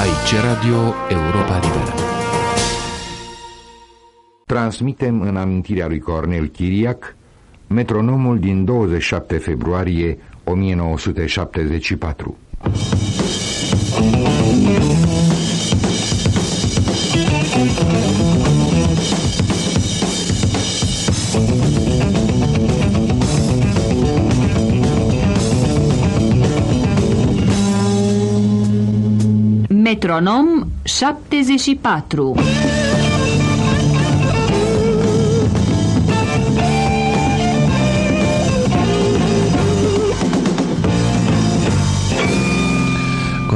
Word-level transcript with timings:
Aici 0.00 0.34
Radio 0.42 0.94
Europa 1.08 1.58
Liberă. 1.58 1.94
Transmitem 4.46 5.20
în 5.20 5.36
amintirea 5.36 5.86
lui 5.86 5.98
Cornel 5.98 6.46
Chiriac 6.46 7.16
metronomul 7.66 8.38
din 8.38 8.64
27 8.64 9.38
februarie 9.38 10.18
1974. 10.44 12.36
Metronom 30.10 30.64
74 30.84 33.09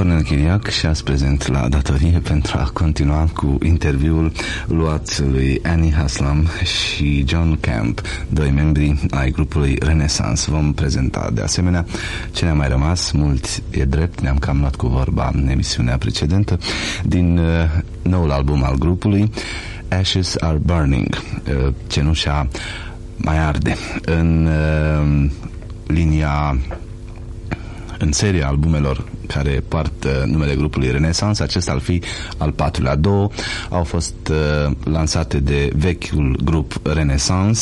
Cornel 0.04 0.22
Chiriac 0.22 0.68
și 0.68 0.86
ați 0.86 1.04
prezent 1.04 1.46
la 1.46 1.68
datorie 1.68 2.18
pentru 2.18 2.58
a 2.58 2.70
continua 2.72 3.28
cu 3.34 3.58
interviul 3.62 4.32
luat 4.66 5.18
lui 5.18 5.60
Annie 5.62 5.92
Haslam 5.92 6.48
și 6.64 7.24
John 7.26 7.58
Camp, 7.60 8.00
doi 8.28 8.50
membri 8.50 9.06
ai 9.10 9.30
grupului 9.30 9.78
Renaissance. 9.80 10.50
Vom 10.50 10.72
prezenta 10.72 11.30
de 11.32 11.40
asemenea 11.40 11.86
ce 12.32 12.44
ne-a 12.44 12.54
mai 12.54 12.68
rămas, 12.68 13.10
mult 13.10 13.62
e 13.70 13.84
drept, 13.84 14.20
ne-am 14.20 14.38
cam 14.38 14.58
luat 14.58 14.74
cu 14.74 14.86
vorba 14.86 15.30
în 15.34 15.48
emisiunea 15.48 15.98
precedentă, 15.98 16.58
din 17.04 17.38
uh, 17.38 17.46
noul 18.02 18.30
album 18.30 18.64
al 18.64 18.74
grupului 18.74 19.30
Ashes 19.88 20.36
Are 20.38 20.58
Burning, 20.58 21.08
uh, 21.16 21.72
cenușa 21.86 22.48
mai 23.16 23.38
arde. 23.38 23.76
În 24.04 24.46
uh, 24.46 25.30
linia 25.86 26.58
în 27.98 28.12
seria 28.12 28.48
albumelor 28.48 29.12
care 29.26 29.62
poartă 29.68 30.24
numele 30.26 30.54
grupului 30.54 30.90
Renaissance, 30.90 31.42
acesta 31.42 31.72
ar 31.72 31.78
fi 31.78 32.02
al 32.36 32.52
patrulea. 32.52 32.94
Două 32.96 33.30
au 33.70 33.84
fost 33.84 34.14
uh, 34.30 34.72
lansate 34.84 35.38
de 35.40 35.70
vechiul 35.76 36.40
grup 36.44 36.80
Renaissance, 36.82 37.60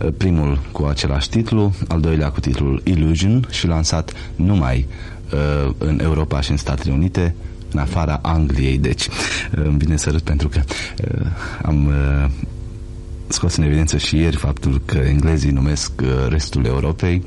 uh, 0.00 0.12
primul 0.16 0.58
cu 0.72 0.84
același 0.84 1.28
titlu, 1.28 1.72
al 1.88 2.00
doilea 2.00 2.30
cu 2.30 2.40
titlul 2.40 2.80
Illusion 2.84 3.46
și 3.50 3.66
lansat 3.66 4.12
numai 4.36 4.86
uh, 5.32 5.72
în 5.78 6.00
Europa 6.02 6.40
și 6.40 6.50
în 6.50 6.56
Statele 6.56 6.92
Unite, 6.92 7.34
în 7.72 7.80
afara 7.80 8.18
Angliei, 8.22 8.78
deci 8.78 9.06
uh, 9.06 9.12
îmi 9.64 9.78
vine 9.78 9.96
să 9.96 10.10
râd 10.10 10.20
pentru 10.20 10.48
că 10.48 10.60
uh, 11.04 11.26
am 11.62 11.86
uh, 11.86 12.30
scos 13.32 13.56
în 13.56 13.64
evidență 13.64 13.96
și 13.96 14.16
ieri 14.16 14.36
faptul 14.36 14.82
că 14.84 14.98
englezii 14.98 15.50
numesc 15.50 15.92
uh, 16.02 16.08
restul 16.28 16.64
Europei 16.64 17.22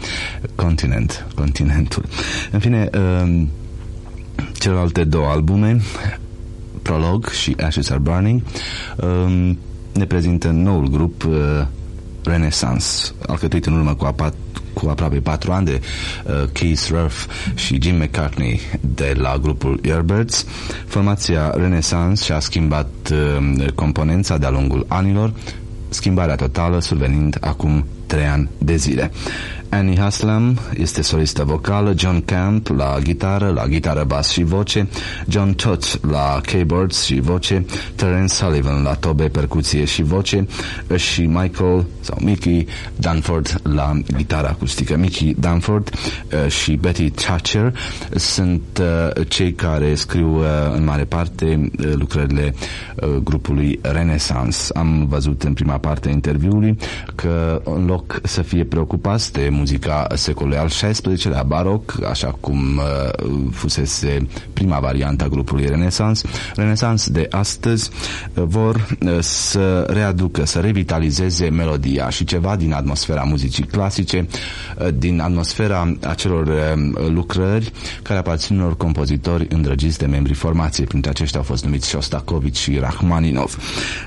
continent, 0.55 1.25
continentul. 1.35 2.05
În 2.51 2.59
fine, 2.59 2.89
um, 3.21 3.49
celelalte 4.59 5.03
două 5.03 5.27
albume, 5.27 5.81
Prolog 6.81 7.27
și 7.29 7.55
Ashes 7.63 7.89
Are 7.89 7.99
Burning, 7.99 8.41
um, 8.95 9.57
ne 9.93 10.05
prezintă 10.05 10.49
noul 10.49 10.87
grup 10.87 11.23
uh, 11.23 11.65
Renaissance, 12.23 12.85
alcătuit 13.27 13.65
în 13.65 13.73
urmă 13.73 13.93
cu, 13.93 14.05
apa, 14.05 14.33
cu 14.73 14.87
aproape 14.87 15.19
patru 15.19 15.51
ani 15.51 15.65
de 15.65 15.81
uh, 16.25 16.49
Keith 16.51 16.87
Ruff 16.89 17.27
și 17.55 17.81
Jim 17.81 17.95
McCartney 17.95 18.59
de 18.95 19.13
la 19.17 19.37
grupul 19.41 19.79
Yardbirds. 19.83 20.45
Formația 20.85 21.49
Renaissance 21.55 22.23
și-a 22.23 22.39
schimbat 22.39 22.89
uh, 23.11 23.67
componența 23.75 24.37
de-a 24.37 24.49
lungul 24.49 24.85
anilor, 24.87 25.33
schimbarea 25.93 26.35
totală 26.35 26.79
survenind 26.79 27.37
acum 27.41 27.85
trei 28.05 28.25
ani 28.25 28.49
de 28.57 28.75
zile. 28.75 29.11
Annie 29.73 29.99
Haslam 29.99 30.59
este 30.77 31.01
solistă 31.01 31.43
vocală, 31.43 31.93
John 31.97 32.21
Camp 32.25 32.67
la 32.67 32.97
gitară, 33.01 33.51
la 33.55 33.67
gitară 33.67 34.03
bas 34.03 34.29
și 34.29 34.43
voce, 34.43 34.87
John 35.27 35.53
Todd 35.53 35.99
la 36.11 36.41
keyboards 36.45 37.03
și 37.03 37.19
voce, 37.19 37.65
Terence 37.95 38.33
Sullivan 38.33 38.83
la 38.83 38.93
tobe, 38.93 39.27
percuție 39.27 39.85
și 39.85 40.03
voce 40.03 40.47
și 40.95 41.21
Michael 41.21 41.85
sau 41.99 42.17
Mickey 42.21 42.67
Danford 42.95 43.59
la 43.63 43.91
gitară 44.17 44.47
acustică. 44.47 44.97
Mickey 44.97 45.35
Danford 45.39 45.89
uh, 45.89 46.51
și 46.51 46.71
Betty 46.75 47.09
Thatcher 47.09 47.77
sunt 48.15 48.81
uh, 48.81 49.27
cei 49.27 49.53
care 49.53 49.95
scriu 49.95 50.37
uh, 50.37 50.45
în 50.75 50.83
mare 50.83 51.03
parte 51.03 51.71
lucrările 51.93 52.53
grupului 53.23 53.79
Renaissance. 53.81 54.57
Am 54.73 55.05
văzut 55.07 55.43
în 55.43 55.53
prima 55.53 55.77
parte 55.77 56.07
a 56.07 56.11
interviului 56.11 56.77
că 57.15 57.61
în 57.63 57.85
loc 57.85 58.19
să 58.23 58.41
fie 58.41 58.63
preocupați 58.63 59.31
de 59.31 59.49
muzica 59.63 60.07
secolului 60.15 60.57
al 60.57 60.67
XVI-lea 60.67 61.43
baroc, 61.43 61.99
așa 62.09 62.37
cum 62.39 62.57
uh, 62.77 63.51
fusese 63.51 64.27
prima 64.53 64.79
variantă 64.79 65.23
a 65.23 65.27
grupului 65.27 65.65
Renaissance, 65.65 66.21
Renaissance 66.55 67.09
de 67.09 67.27
astăzi 67.31 67.89
uh, 68.33 68.43
vor 68.47 68.75
uh, 69.05 69.17
să 69.19 69.81
readucă, 69.89 70.45
să 70.45 70.59
revitalizeze 70.59 71.49
melodia 71.49 72.09
și 72.09 72.23
ceva 72.25 72.55
din 72.55 72.73
atmosfera 72.73 73.21
muzicii 73.21 73.63
clasice, 73.63 74.27
uh, 74.79 74.87
din 74.97 75.19
atmosfera 75.19 75.95
acelor 76.01 76.47
uh, 76.47 77.07
lucrări 77.09 77.71
care 78.01 78.19
aparțin 78.19 78.59
unor 78.59 78.77
compozitori 78.77 79.47
îndrăgiți 79.49 79.97
de 79.97 80.05
membrii 80.05 80.35
formației. 80.35 80.87
Printre 80.87 81.09
aceștia 81.09 81.39
au 81.39 81.45
fost 81.45 81.63
numiți 81.63 81.87
Shostakovich 81.87 82.57
și 82.59 82.77
Rachmaninov. 82.77 83.57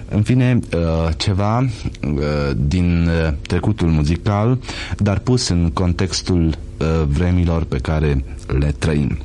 În 0.08 0.22
fine, 0.22 0.58
uh, 0.74 0.80
ceva 1.16 1.58
uh, 1.58 2.20
din 2.56 3.08
uh, 3.08 3.32
trecutul 3.46 3.88
muzical, 3.88 4.58
dar 4.96 5.18
pus 5.18 5.45
în 5.48 5.70
contextul 5.70 6.46
uh, 6.46 6.86
vremilor 7.06 7.64
pe 7.64 7.78
care 7.78 8.24
le 8.46 8.74
trăim. 8.78 9.18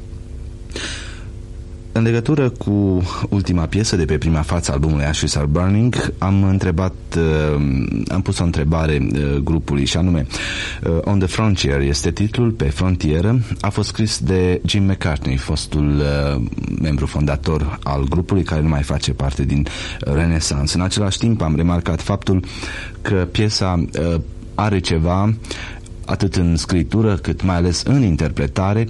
În 1.94 2.04
legătură 2.04 2.50
cu 2.50 3.04
ultima 3.30 3.66
piesă 3.66 3.96
de 3.96 4.06
pe 4.06 4.18
prima 4.18 4.42
față 4.42 4.72
albumului 4.72 5.06
Ashes 5.06 5.36
Are 5.36 5.46
Burning, 5.46 6.14
am 6.18 6.44
întrebat, 6.44 6.94
uh, 7.18 7.62
am 8.08 8.22
pus 8.22 8.40
o 8.40 8.44
întrebare 8.44 9.08
uh, 9.14 9.36
grupului 9.36 9.86
și 9.86 9.98
anume 9.98 10.26
uh, 10.84 10.98
On 11.02 11.20
the 11.20 11.28
Frontier 11.28 11.80
este 11.80 12.12
titlul, 12.12 12.52
pe 12.52 12.64
frontieră, 12.64 13.40
a 13.62 13.70
fost 13.70 13.88
scris 13.88 14.20
de 14.20 14.62
Jim 14.66 14.84
McCartney, 14.84 15.38
fostul 15.38 16.00
uh, 16.00 16.42
membru 16.82 17.06
fondator 17.06 17.80
al 17.84 18.04
grupului 18.04 18.44
care 18.44 18.62
nu 18.62 18.68
mai 18.68 18.84
face 18.84 19.14
parte 19.14 19.44
din 19.44 19.66
Renaissance. 20.00 20.78
În 20.78 20.82
același 20.82 21.18
timp 21.18 21.42
am 21.42 21.56
remarcat 21.56 22.02
faptul 22.02 22.44
că 23.02 23.28
piesa 23.32 23.84
uh, 24.00 24.22
are 24.56 24.80
ceva 24.80 25.34
atât 26.12 26.36
în 26.36 26.56
scritură 26.56 27.16
cât 27.16 27.44
mai 27.44 27.56
ales 27.56 27.84
în 27.84 28.04
interpretare 28.04 28.88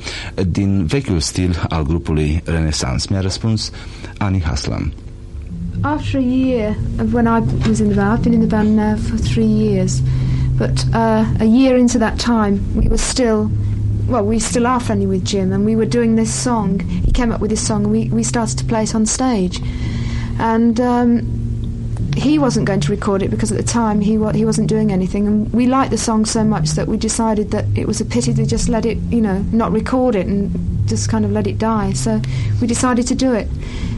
din 0.47 0.85
vechiul 0.85 1.19
stil 1.19 1.65
al 1.69 1.83
grupului 1.83 2.41
Renaissance. 2.45 3.05
Mi-a 3.09 3.21
răspuns 3.21 3.71
Annie 4.17 4.41
Haslam. 4.43 4.91
After 5.83 6.19
a 6.19 6.23
year 6.23 6.75
of 6.99 7.13
when 7.13 7.25
I 7.25 7.39
was 7.67 7.79
in 7.79 7.87
the 7.87 7.95
band, 7.95 8.19
I've 8.19 8.23
been 8.23 8.33
in 8.33 8.47
the 8.47 8.55
band 8.55 8.75
now 8.75 8.95
for 8.95 9.17
three 9.17 9.51
years, 9.67 10.01
but 10.57 10.85
uh, 10.93 11.25
a 11.39 11.45
year 11.45 11.77
into 11.77 11.97
that 11.97 12.19
time, 12.19 12.59
we 12.75 12.87
were 12.87 12.99
still, 12.99 13.49
well, 14.07 14.23
we 14.23 14.39
still 14.39 14.67
are 14.67 14.79
friendly 14.79 15.07
with 15.07 15.23
Jim, 15.25 15.51
and 15.51 15.65
we 15.65 15.75
were 15.75 15.89
doing 15.89 16.15
this 16.15 16.31
song. 16.43 16.79
He 17.05 17.11
came 17.11 17.31
up 17.33 17.41
with 17.41 17.49
this 17.49 17.65
song, 17.65 17.83
and 17.85 17.91
we, 17.91 18.09
we 18.09 18.23
started 18.23 18.57
to 18.59 18.65
play 18.65 18.83
it 18.83 18.93
on 18.93 19.05
stage. 19.05 19.59
And 20.37 20.79
um, 20.79 21.40
he 22.15 22.37
wasn't 22.39 22.65
going 22.65 22.79
to 22.81 22.91
record 22.91 23.21
it 23.23 23.29
because 23.29 23.51
at 23.51 23.57
the 23.57 23.63
time 23.63 24.01
he 24.01 24.17
wa- 24.17 24.33
he 24.33 24.45
wasn't 24.45 24.67
doing 24.67 24.91
anything, 24.91 25.27
and 25.27 25.51
we 25.53 25.65
liked 25.67 25.91
the 25.91 25.97
song 25.97 26.25
so 26.25 26.43
much 26.43 26.71
that 26.71 26.87
we 26.87 26.97
decided 26.97 27.51
that 27.51 27.65
it 27.75 27.87
was 27.87 28.01
a 28.01 28.05
pity 28.05 28.33
to 28.33 28.45
just 28.45 28.69
let 28.69 28.85
it, 28.85 28.97
you 29.09 29.21
know, 29.21 29.39
not 29.51 29.71
record 29.71 30.15
it 30.15 30.27
and 30.27 30.51
just 30.87 31.09
kind 31.09 31.23
of 31.25 31.31
let 31.31 31.47
it 31.47 31.57
die. 31.57 31.93
So 31.93 32.21
we 32.59 32.67
decided 32.67 33.07
to 33.07 33.15
do 33.15 33.33
it. 33.33 33.47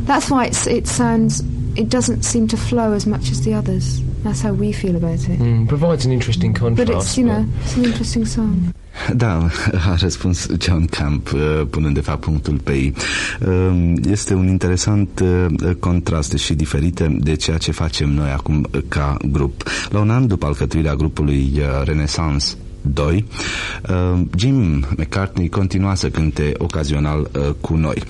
That's 0.05 0.29
why 0.29 0.45
it's, 0.45 0.67
it 0.67 0.87
sounds, 0.87 1.39
it 1.75 1.89
doesn't 1.89 2.23
seem 2.23 2.47
to 2.49 2.57
flow 2.57 2.93
as 2.93 3.05
much 3.07 3.31
as 3.31 3.41
the 3.43 3.53
others. 3.53 4.01
That's 4.23 4.41
how 4.41 4.53
we 4.53 4.71
feel 4.71 4.95
about 4.95 5.27
it. 5.29 5.39
Mm, 5.39 5.67
provides 5.67 6.05
an 6.05 6.11
interesting 6.11 6.53
contrast. 6.53 6.87
But 6.87 6.95
it's, 6.97 7.17
you 7.17 7.25
know, 7.25 7.45
it's 7.61 7.75
an 7.77 7.85
interesting 7.85 8.25
song. 8.25 8.73
Da, 9.15 9.47
a 9.91 9.95
răspuns 9.99 10.47
John 10.59 10.85
Camp, 10.85 11.31
uh, 11.33 11.61
punând 11.69 11.93
de 11.93 11.99
fapt 12.01 12.19
punctul 12.19 12.59
pe 12.63 12.71
ei. 12.71 12.93
Um, 13.47 13.93
Este 14.09 14.33
un 14.33 14.47
interesant 14.47 15.19
uh, 15.23 15.45
contrast 15.79 16.33
și 16.37 16.53
diferite 16.53 17.17
de 17.19 17.35
ceea 17.35 17.57
ce 17.57 17.71
facem 17.71 18.09
noi 18.09 18.29
acum 18.29 18.67
ca 18.87 19.17
grup. 19.31 19.63
La 19.89 19.99
un 19.99 20.09
an 20.09 20.27
după 20.27 20.45
alcătuirea 20.45 20.95
grupului 20.95 21.51
uh, 21.55 21.83
Renaissance 21.85 22.45
2, 22.83 23.25
uh, 23.89 24.21
Jim 24.35 24.85
McCartney 24.97 25.49
continua 25.49 25.95
să 25.95 26.09
cânte 26.09 26.51
ocazional 26.57 27.19
uh, 27.19 27.49
cu 27.61 27.75
noi. 27.75 28.03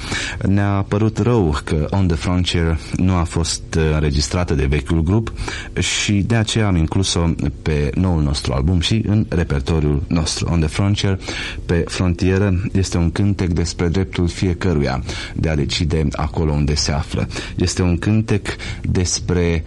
Ne-a 0.48 0.86
părut 0.88 1.18
rău 1.18 1.58
că 1.64 1.88
On 1.90 2.08
the 2.08 2.16
Frontier 2.16 2.80
nu 2.96 3.14
a 3.14 3.24
fost 3.24 3.64
uh, 3.78 3.84
înregistrată 3.94 4.54
de 4.54 4.66
vechiul 4.66 5.04
grup 5.04 5.34
și 5.80 6.14
de 6.14 6.36
aceea 6.36 6.68
am 6.68 6.76
inclus-o 6.76 7.30
pe 7.62 7.92
noul 7.96 8.22
nostru 8.22 8.54
album 8.54 8.80
și 8.80 9.04
în 9.08 9.26
repertoriul 9.30 10.04
nostru. 10.08 10.50
On 10.52 10.60
the 10.60 10.68
Frontier, 10.70 11.20
pe 11.66 11.84
frontieră, 11.88 12.62
este 12.72 12.98
un 12.98 13.12
cântec 13.12 13.50
despre 13.50 13.88
dreptul 13.88 14.28
fiecăruia 14.28 15.04
de 15.36 15.50
a 15.50 15.56
decide 15.56 16.08
acolo 16.12 16.52
unde 16.52 16.76
se 16.76 16.92
află. 16.92 17.28
Este 17.56 17.82
un 17.82 17.98
cântec 17.98 18.48
despre 18.82 19.66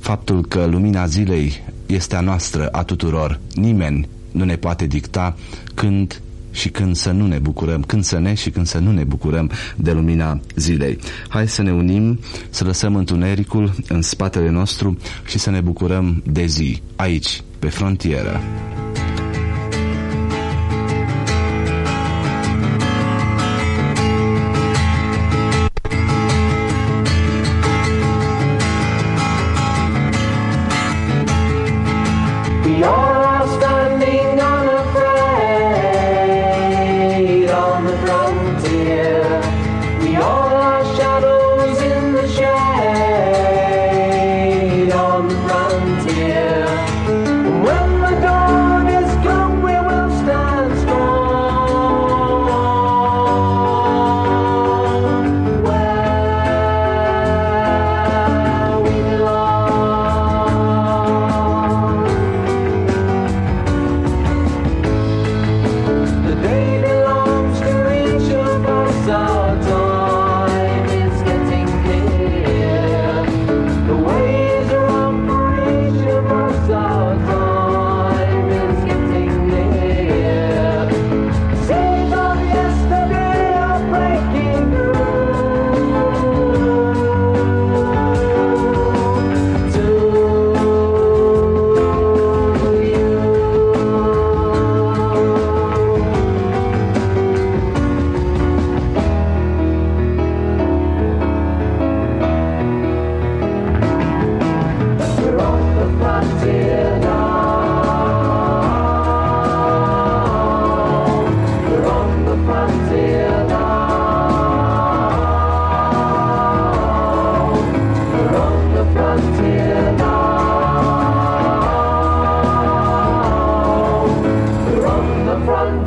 faptul 0.00 0.44
că 0.46 0.64
lumina 0.64 1.06
zilei 1.06 1.62
este 1.86 2.16
a 2.16 2.20
noastră, 2.20 2.68
a 2.68 2.82
tuturor. 2.82 3.40
Nimeni 3.54 4.08
nu 4.34 4.44
ne 4.44 4.56
poate 4.56 4.86
dicta 4.86 5.36
când 5.74 6.20
și 6.50 6.68
când 6.68 6.96
să 6.96 7.10
nu 7.10 7.26
ne 7.26 7.38
bucurăm, 7.38 7.82
când 7.82 8.04
să 8.04 8.18
ne 8.18 8.34
și 8.34 8.50
când 8.50 8.66
să 8.66 8.78
nu 8.78 8.92
ne 8.92 9.04
bucurăm 9.04 9.50
de 9.76 9.92
lumina 9.92 10.40
zilei. 10.54 10.98
Hai 11.28 11.48
să 11.48 11.62
ne 11.62 11.72
unim, 11.72 12.18
să 12.50 12.64
lăsăm 12.64 12.96
întunericul 12.96 13.74
în 13.88 14.02
spatele 14.02 14.50
nostru 14.50 14.98
și 15.26 15.38
să 15.38 15.50
ne 15.50 15.60
bucurăm 15.60 16.22
de 16.26 16.46
zi, 16.46 16.82
aici, 16.96 17.42
pe 17.58 17.68
frontieră. 17.68 18.40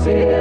see 0.07 0.36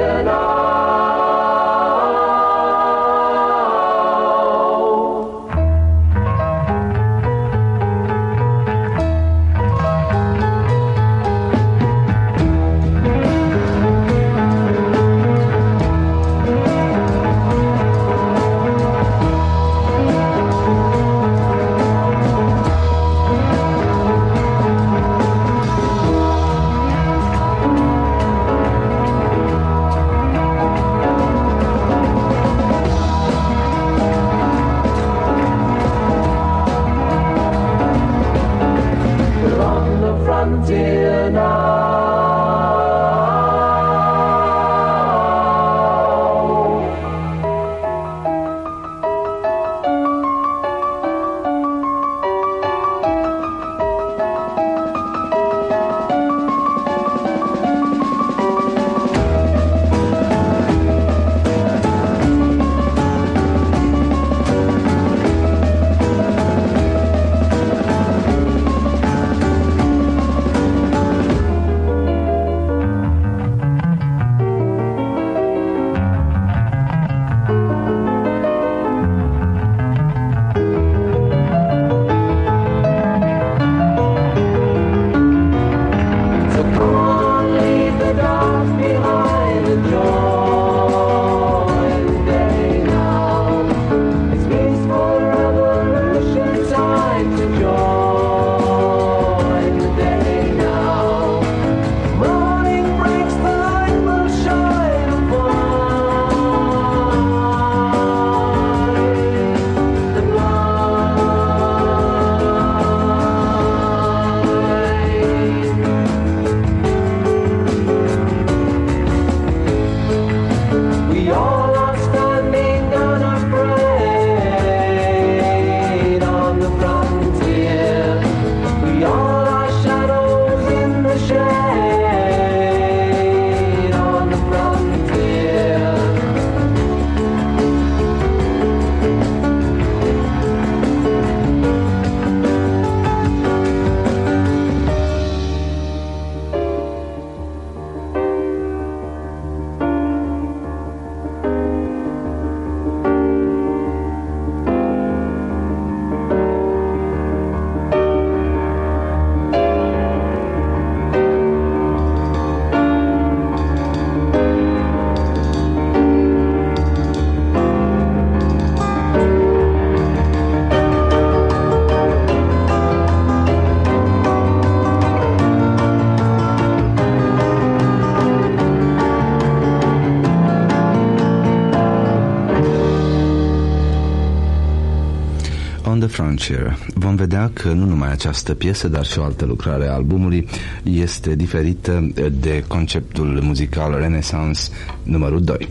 Beyond 186.36 186.40
the 186.40 186.54
Frontier, 186.54 186.76
vom 186.94 187.14
vedea 187.14 187.50
că 187.52 187.68
nu 187.68 187.84
numai 187.84 188.10
această 188.10 188.54
piesă, 188.54 188.88
dar 188.88 189.04
și 189.04 189.18
o 189.18 189.22
altă 189.22 189.44
lucrare 189.44 189.86
a 189.86 189.92
albumului 189.92 190.48
este 190.82 191.34
diferită 191.34 192.12
de 192.40 192.64
conceptul 192.66 193.40
muzical 193.42 193.98
Renaissance 193.98 194.60
numărul 195.02 195.42
2. 195.44 195.68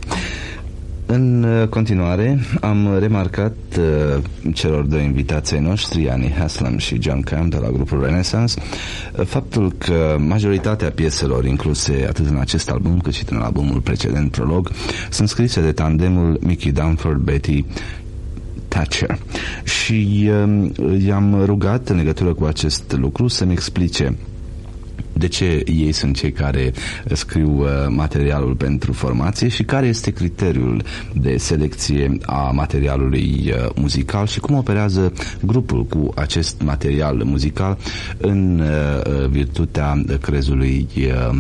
În 1.08 1.44
uh, 1.44 1.68
continuare, 1.68 2.40
am 2.62 2.98
remarcat 3.00 3.56
uh, 3.80 4.24
celor 4.54 4.84
doi 4.84 5.04
invitații 5.04 5.60
noștri, 5.60 6.10
Annie 6.10 6.34
Haslam 6.38 6.78
și 6.78 7.02
John 7.02 7.22
Camp 7.22 7.52
de 7.52 7.58
la 7.58 7.70
grupul 7.70 8.04
Renaissance, 8.04 8.54
uh, 8.60 9.26
faptul 9.26 9.72
că 9.78 10.16
majoritatea 10.20 10.90
pieselor 10.90 11.46
incluse 11.46 12.06
atât 12.10 12.28
în 12.28 12.38
acest 12.38 12.70
album 12.70 13.00
cât 13.00 13.14
și 13.14 13.24
în 13.30 13.38
albumul 13.38 13.80
precedent, 13.80 14.32
Prolog, 14.32 14.72
sunt 15.10 15.30
scrise 15.30 15.62
de 15.62 15.72
tandemul 15.72 16.40
Mickey 16.42 16.72
Dunford, 16.72 17.20
Betty 17.20 17.66
Thatcher. 18.76 19.18
Și 19.64 20.30
uh, 20.30 21.04
i-am 21.06 21.44
rugat 21.46 21.90
în 21.90 21.96
legătură 21.98 22.34
cu 22.34 22.44
acest 22.44 22.96
lucru 22.98 23.28
să-mi 23.28 23.52
explice 23.52 24.18
de 25.18 25.28
ce 25.28 25.64
ei 25.66 25.92
sunt 25.92 26.16
cei 26.16 26.32
care 26.32 26.74
scriu 27.14 27.62
uh, 27.62 27.68
materialul 27.88 28.56
pentru 28.56 28.94
formație 28.94 29.48
și 29.48 29.64
care 29.64 29.88
este 29.88 30.12
criteriul 30.12 30.84
de 31.14 31.38
selecție 31.38 32.18
a 32.26 32.52
materialului 32.52 33.54
uh, 33.54 33.70
muzical 33.76 34.28
și 34.28 34.40
cum 34.40 34.56
operează 34.56 35.14
grupul 35.42 35.86
cu 35.86 36.12
acest 36.16 36.62
material 36.62 37.22
muzical 37.24 37.78
în 38.18 38.60
uh, 38.60 39.28
virtutea 39.30 40.04
crezului 40.22 40.88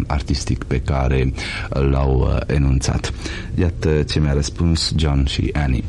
artistic 0.07 0.63
pe 0.63 0.81
care 0.81 1.33
l-au 1.69 2.39
enunțat. 2.47 3.13
Iată 3.59 4.03
ce 4.03 4.19
mi-a 4.19 4.33
răspuns 4.33 4.93
John 4.97 5.25
și 5.25 5.49
Annie. 5.53 5.83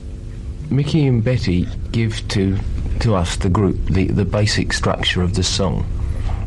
Mickey 0.70 1.06
and 1.06 1.22
Betty 1.22 1.66
give 1.92 2.26
to 2.28 2.58
to 3.00 3.14
us 3.14 3.36
the 3.36 3.48
group 3.48 3.76
the 3.86 4.06
the 4.08 4.24
basic 4.24 4.72
structure 4.72 5.22
of 5.22 5.34
the 5.34 5.42
song. 5.42 5.86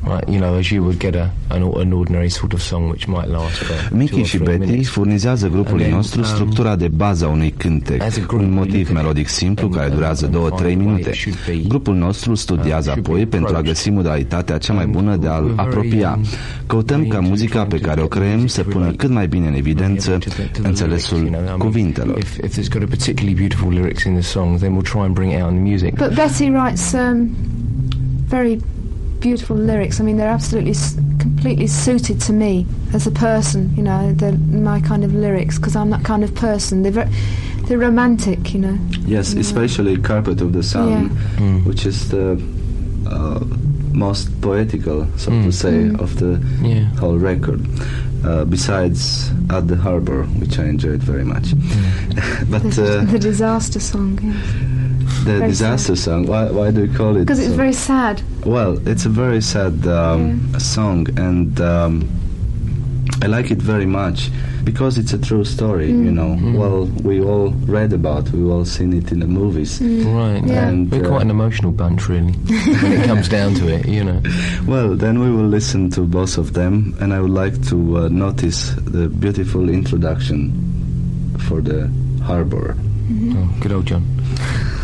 Right, 0.10 0.28
you 0.28 0.40
know, 0.40 0.58
as 0.58 0.70
you 0.70 0.82
would 0.84 1.00
get 1.00 1.16
a, 1.16 1.30
an, 1.50 1.62
an 1.62 1.94
ordinary 1.94 2.30
sort 2.30 2.54
of 2.54 2.62
song 2.62 2.90
which 2.90 3.08
might 3.08 3.28
last 3.28 3.58
for 3.58 3.96
Mickey 3.96 4.24
și 4.24 4.38
Betty 4.38 4.84
furnizează 4.84 5.48
grupului 5.48 5.84
then, 5.84 5.96
nostru 5.96 6.20
um, 6.20 6.26
structura 6.26 6.76
de 6.76 6.88
bază 6.88 7.26
a 7.26 7.28
unui 7.28 7.54
cântec, 7.58 8.02
un 8.34 8.52
motiv 8.52 8.92
melodic 8.92 9.28
simplu 9.28 9.70
care 9.70 9.90
durează 9.90 10.30
2-3 10.30 10.76
minute. 10.76 11.12
Grupul 11.68 11.96
nostru 11.96 12.36
studiază 12.36 12.90
uh, 12.90 12.98
apoi 12.98 13.26
pentru 13.26 13.56
a 13.56 13.62
găsi 13.62 13.90
modalitatea 13.90 14.58
cea 14.58 14.74
mai 14.74 14.86
bună 14.86 15.16
de 15.16 15.28
a-l 15.28 15.54
apropia. 15.56 16.14
Um, 16.18 16.24
Căutăm 16.68 17.08
ca 17.08 17.20
muzica 17.20 17.66
pe 17.66 17.80
care 17.80 18.02
o 18.02 18.08
creăm 18.08 18.48
să 18.48 18.64
pună 18.64 18.92
cât 18.92 19.10
mai 19.10 19.28
bine 19.28 19.48
în 19.48 19.54
evidență 19.54 20.18
înțelesul 20.64 21.30
cuvintelor. 21.58 22.18
But 25.98 26.14
Betty 26.14 26.50
writes 26.50 26.92
um, 26.92 27.30
very 28.28 28.60
beautiful 29.20 29.56
lyrics. 29.56 30.00
I 30.00 30.04
mean, 30.04 30.18
they're 30.18 30.30
absolutely 30.30 30.74
completely 31.20 31.68
suited 31.68 32.20
to 32.22 32.34
me 32.34 32.66
as 32.94 33.08
a 33.08 33.12
person. 33.12 33.76
You 33.76 33.84
know, 33.84 34.14
they're 34.14 34.34
my 34.34 34.80
kind 34.82 35.04
of 35.04 35.14
lyrics 35.14 35.58
because 35.58 35.76
I'm 35.76 35.90
that 35.92 36.04
kind 36.04 36.24
of 36.24 36.34
person. 36.36 36.84
They're 36.84 36.92
very, 36.92 37.10
they're 37.66 37.78
romantic. 37.78 38.54
You 38.54 38.60
know. 38.60 38.80
Yes, 39.06 39.34
you 39.34 39.42
especially 39.42 39.98
know. 39.98 40.04
"Carpet 40.04 40.42
of 40.42 40.54
the 40.54 40.64
Sun," 40.64 40.90
yeah. 40.90 41.10
mm. 41.38 41.66
which 41.66 41.86
is 41.86 42.10
the 42.10 42.32
uh, 43.08 43.40
most 43.94 44.42
poetical, 44.42 45.08
so 45.18 45.32
mm. 45.32 45.44
to 45.44 45.52
say, 45.52 45.72
mm. 45.72 46.00
of 46.00 46.20
the 46.20 46.44
yeah. 46.66 46.86
whole 47.00 47.18
record. 47.18 47.66
Uh, 48.22 48.44
besides 48.44 49.32
at 49.50 49.70
the 49.70 49.78
harbor, 49.78 50.24
which 50.42 50.60
I 50.60 50.66
enjoyed 50.66 51.02
very 51.02 51.24
much, 51.24 51.52
but 52.50 52.64
the, 52.64 53.00
uh, 53.00 53.06
the 53.06 53.18
disaster 53.18 53.80
song. 53.80 54.20
Yes 54.22 54.79
the 55.34 55.40
very 55.40 55.50
disaster 55.50 55.96
sad. 55.96 56.04
song. 56.04 56.28
Why, 56.28 56.50
why 56.52 56.72
do 56.72 56.86
you 56.86 56.94
call 56.94 57.16
it? 57.16 57.22
Because 57.22 57.40
it's 57.40 57.54
very 57.54 57.74
sad. 57.74 58.22
Well, 58.46 58.86
it's 58.88 59.06
a 59.06 59.10
very 59.10 59.42
sad 59.42 59.86
um, 59.88 60.50
yeah. 60.52 60.58
song, 60.58 61.08
and 61.20 61.60
um, 61.62 62.10
I 63.22 63.28
like 63.28 63.52
it 63.52 63.62
very 63.62 63.86
much 63.86 64.30
because 64.64 64.98
it's 64.98 65.14
a 65.14 65.18
true 65.18 65.44
story. 65.44 65.90
Mm. 65.90 66.06
You 66.06 66.12
know, 66.12 66.36
mm. 66.36 66.58
well, 66.58 66.86
we 67.04 67.22
all 67.22 67.50
read 67.68 67.94
about, 67.94 68.30
we 68.32 68.50
all 68.50 68.66
seen 68.66 68.94
it 68.94 69.12
in 69.12 69.20
the 69.20 69.28
movies. 69.28 69.80
Mm. 69.80 70.06
Right. 70.16 70.44
Yeah. 70.48 70.68
And, 70.68 70.92
We're 70.92 71.06
uh, 71.06 71.10
quite 71.10 71.22
an 71.24 71.32
emotional 71.32 71.72
bunch, 71.72 72.08
really, 72.08 72.32
when 72.82 72.92
it 72.94 73.06
comes 73.06 73.30
down 73.30 73.56
to 73.56 73.68
it. 73.68 73.88
You 73.88 74.04
know. 74.04 74.22
Well, 74.68 74.96
then 74.96 75.20
we 75.20 75.32
will 75.32 75.48
listen 75.48 75.90
to 75.92 76.02
both 76.02 76.38
of 76.38 76.54
them, 76.54 76.96
and 77.00 77.14
I 77.14 77.20
would 77.22 77.32
like 77.32 77.60
to 77.70 77.98
uh, 77.98 78.08
notice 78.10 78.72
the 78.76 79.10
beautiful 79.10 79.70
introduction 79.70 80.54
for 81.48 81.62
the 81.62 81.88
harbor. 82.24 82.76
Mm-hmm. 83.10 83.38
Oh, 83.38 83.62
good 83.62 83.72
old 83.72 83.88
John. 83.88 84.06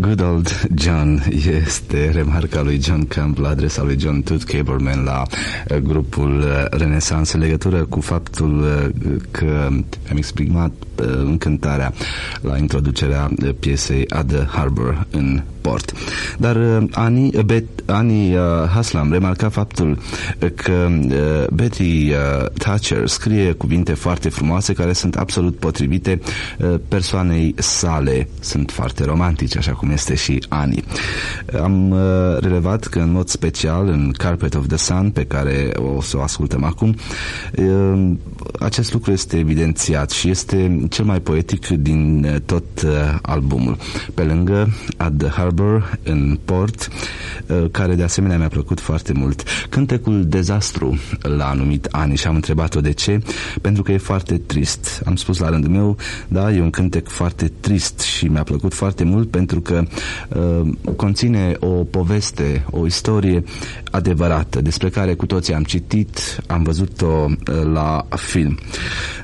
Good 0.00 0.20
Old 0.20 0.68
John 0.74 1.22
este 1.66 2.10
remarca 2.10 2.62
lui 2.62 2.80
John 2.82 3.06
Camp 3.06 3.38
la 3.38 3.48
adresa 3.48 3.82
lui 3.82 3.96
John 3.98 4.20
Tooth 4.20 4.44
Cableman 4.44 5.04
la 5.04 5.22
uh, 5.70 5.76
grupul 5.76 6.38
uh, 6.38 6.64
Renaissance. 6.70 7.36
În 7.36 7.42
legătură 7.42 7.84
cu 7.84 8.00
faptul 8.00 8.60
uh, 8.60 9.16
că 9.30 9.66
am 10.10 10.16
exprimat 10.16 10.72
încântarea 11.00 11.92
la 12.40 12.56
introducerea 12.56 13.30
piesei 13.60 14.08
At 14.08 14.26
the 14.26 14.44
Harbor 14.46 15.06
în 15.10 15.42
port. 15.60 15.92
Dar 16.38 16.82
Ani, 16.92 17.30
Bet, 17.46 17.64
Ani 17.86 18.34
uh, 18.34 18.40
Haslam 18.74 19.12
remarca 19.12 19.48
faptul 19.48 19.98
că 20.54 20.88
uh, 20.90 21.46
Betty 21.52 22.10
uh, 22.10 22.46
Thatcher 22.58 23.06
scrie 23.06 23.52
cuvinte 23.52 23.92
foarte 23.92 24.28
frumoase 24.28 24.72
care 24.72 24.92
sunt 24.92 25.16
absolut 25.16 25.56
potrivite 25.58 26.20
uh, 26.58 26.74
persoanei 26.88 27.54
sale. 27.58 28.28
Sunt 28.40 28.70
foarte 28.70 29.04
romantice, 29.04 29.58
așa 29.58 29.72
cum 29.72 29.90
este 29.90 30.14
și 30.14 30.44
Ani. 30.48 30.84
Am 31.62 31.90
uh, 31.90 31.98
relevat 32.40 32.84
că 32.84 32.98
în 32.98 33.12
mod 33.12 33.28
special 33.28 33.88
în 33.88 34.12
Carpet 34.18 34.54
of 34.54 34.66
the 34.66 34.76
Sun, 34.76 35.10
pe 35.10 35.24
care 35.24 35.70
o 35.96 36.00
să 36.00 36.16
o 36.16 36.20
ascultăm 36.20 36.64
acum, 36.64 36.94
uh, 37.58 38.10
acest 38.60 38.92
lucru 38.92 39.12
este 39.12 39.38
evidențiat 39.38 40.10
și 40.10 40.28
este 40.30 40.85
cel 40.88 41.04
mai 41.04 41.20
poetic 41.20 41.66
din 41.66 42.24
uh, 42.24 42.40
tot 42.44 42.82
uh, 42.84 42.90
albumul. 43.22 43.76
Pe 44.14 44.22
lângă 44.22 44.68
At 44.96 45.12
the 45.16 45.28
Harbor, 45.28 45.98
în 46.02 46.38
port, 46.44 46.88
uh, 47.46 47.64
care 47.70 47.94
de 47.94 48.02
asemenea 48.02 48.38
mi-a 48.38 48.48
plăcut 48.48 48.80
foarte 48.80 49.12
mult. 49.12 49.42
Cântecul 49.68 50.24
Dezastru 50.26 50.98
l-a 51.20 51.52
numit 51.52 51.88
Ani 51.90 52.16
și 52.16 52.26
am 52.26 52.34
întrebat-o 52.34 52.80
de 52.80 52.92
ce, 52.92 53.22
pentru 53.60 53.82
că 53.82 53.92
e 53.92 53.96
foarte 53.98 54.38
trist. 54.38 55.02
Am 55.04 55.16
spus 55.16 55.38
la 55.38 55.48
rândul 55.48 55.70
meu, 55.70 55.96
da, 56.28 56.52
e 56.52 56.60
un 56.60 56.70
cântec 56.70 57.08
foarte 57.08 57.52
trist 57.60 58.00
și 58.00 58.26
mi-a 58.26 58.42
plăcut 58.42 58.74
foarte 58.74 59.04
mult 59.04 59.30
pentru 59.30 59.60
că 59.60 59.82
uh, 60.28 60.94
conține 60.96 61.56
o 61.60 61.66
poveste, 61.68 62.64
o 62.70 62.86
istorie 62.86 63.44
adevărată, 63.90 64.60
despre 64.60 64.88
care 64.88 65.14
cu 65.14 65.26
toții 65.26 65.54
am 65.54 65.62
citit, 65.62 66.40
am 66.46 66.62
văzut-o 66.62 67.26
uh, 67.26 67.62
la 67.72 68.06
film. 68.16 68.58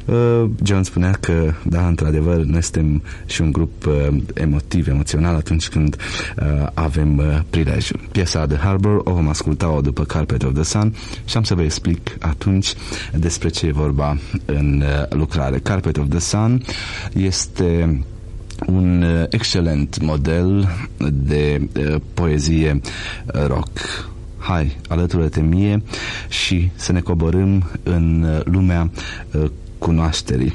Uh, 0.05 0.51
John 0.63 0.83
spunea 0.83 1.11
că, 1.21 1.52
da, 1.65 1.87
într-adevăr, 1.87 2.37
noi 2.37 2.63
suntem 2.63 3.03
și 3.27 3.41
un 3.43 3.53
grup 3.53 3.87
uh, 3.87 4.17
emotiv, 4.35 4.89
emoțional 4.89 5.35
atunci 5.35 5.69
când 5.69 5.97
uh, 6.39 6.67
avem 6.75 7.19
uh, 7.19 7.39
prilejul. 7.51 8.01
Piesa 8.13 8.47
The 8.47 8.57
Harbor 8.57 9.01
o 9.05 9.13
vom 9.13 9.29
asculta-o 9.29 9.81
după 9.81 10.05
Carpet 10.05 10.43
of 10.43 10.53
the 10.55 10.63
Sun 10.63 10.95
și 11.25 11.37
am 11.37 11.43
să 11.43 11.55
vă 11.55 11.63
explic 11.63 12.17
atunci 12.21 12.75
despre 13.17 13.49
ce 13.49 13.67
e 13.67 13.73
vorba 13.73 14.19
în 14.45 14.83
uh, 14.87 15.07
lucrare. 15.11 15.59
Carpet 15.59 15.97
of 15.97 16.09
the 16.09 16.19
Sun 16.19 16.63
este 17.13 18.01
un 18.67 19.03
uh, 19.03 19.25
excelent 19.29 20.01
model 20.03 20.69
de 21.13 21.69
uh, 21.77 21.95
poezie 22.15 22.81
uh, 23.35 23.47
rock 23.47 23.71
hai, 24.43 24.77
alătură-te 24.89 25.41
mie 25.41 25.83
și 26.29 26.71
să 26.75 26.93
ne 26.93 27.01
coborâm 27.01 27.71
în 27.83 28.23
uh, 28.23 28.41
lumea 28.45 28.91
uh, 29.33 29.51
cunoașterii. 29.79 30.53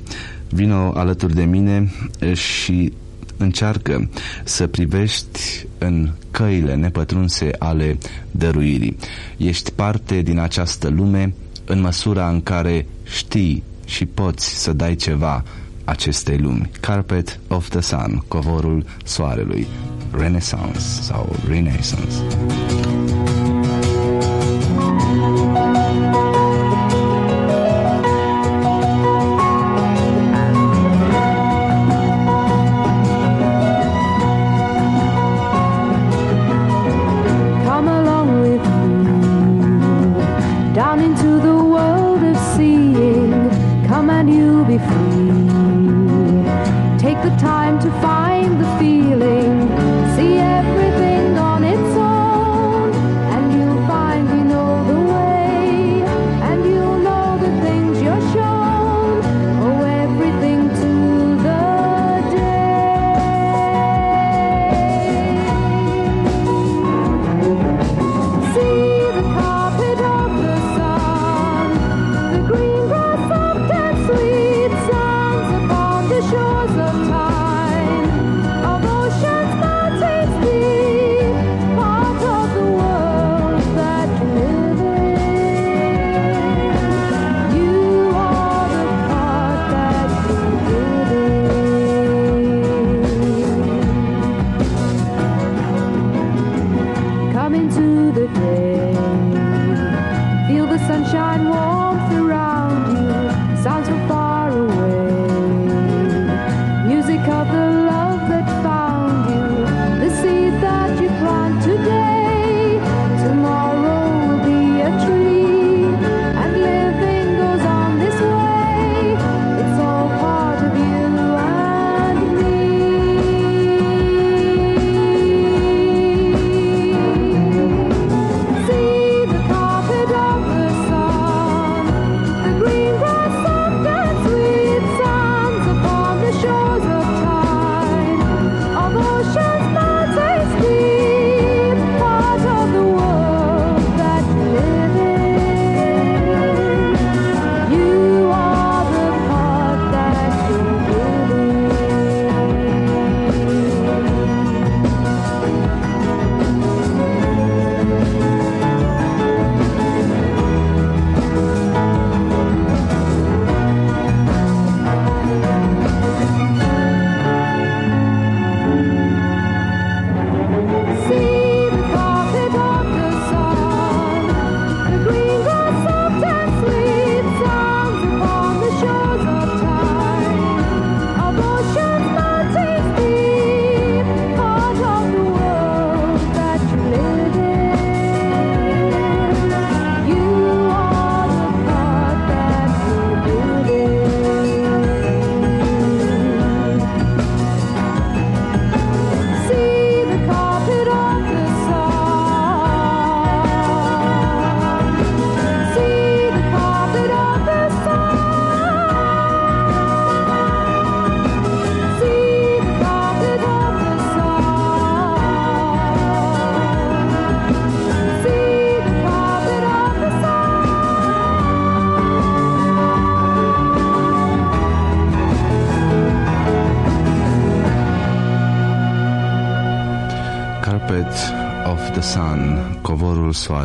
Vino 0.49 0.91
alături 0.95 1.35
de 1.35 1.43
mine 1.43 1.91
uh, 2.21 2.33
și 2.33 2.93
încearcă 3.37 4.09
să 4.43 4.67
privești 4.67 5.65
în 5.77 6.09
căile 6.31 6.75
nepătrunse 6.75 7.49
ale 7.59 7.97
dăruirii. 8.31 8.97
Ești 9.37 9.71
parte 9.71 10.21
din 10.21 10.39
această 10.39 10.87
lume 10.87 11.33
în 11.65 11.81
măsura 11.81 12.29
în 12.29 12.41
care 12.41 12.85
știi 13.03 13.63
și 13.85 14.05
poți 14.05 14.61
să 14.63 14.73
dai 14.73 14.95
ceva 14.95 15.43
acestei 15.83 16.37
lumi. 16.37 16.69
Carpet 16.79 17.39
of 17.47 17.69
the 17.69 17.81
Sun, 17.81 18.23
covorul 18.27 18.85
soarelui, 19.03 19.67
Renaissance 20.11 20.79
sau 20.79 21.35
Renaissance. 21.47 22.15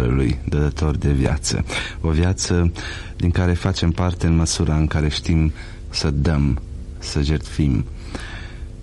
Covorul 0.02 0.26
soarelui, 0.26 0.38
dădător 0.48 0.96
de 0.96 1.12
viață. 1.12 1.64
O 2.00 2.10
viață 2.10 2.72
din 3.16 3.30
care 3.30 3.52
facem 3.52 3.90
parte 3.90 4.26
în 4.26 4.36
măsura 4.36 4.76
în 4.76 4.86
care 4.86 5.08
știm 5.08 5.52
să 5.90 6.10
dăm, 6.10 6.60
să 6.98 7.20
jertfim. 7.22 7.84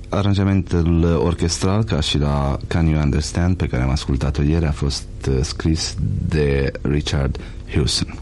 Aranjamentul 0.09 1.03
orchestral, 1.03 1.83
ca 1.83 1.99
și 1.99 2.17
la 2.17 2.57
Can 2.67 2.87
You 2.87 3.01
Understand, 3.01 3.57
pe 3.57 3.67
care 3.67 3.83
am 3.83 3.89
ascultat-o 3.89 4.41
ieri, 4.41 4.65
a 4.65 4.71
fost 4.71 5.07
uh, 5.29 5.37
scris 5.41 5.95
de 6.27 6.71
Richard 6.81 7.39
Hewson. 7.71 8.19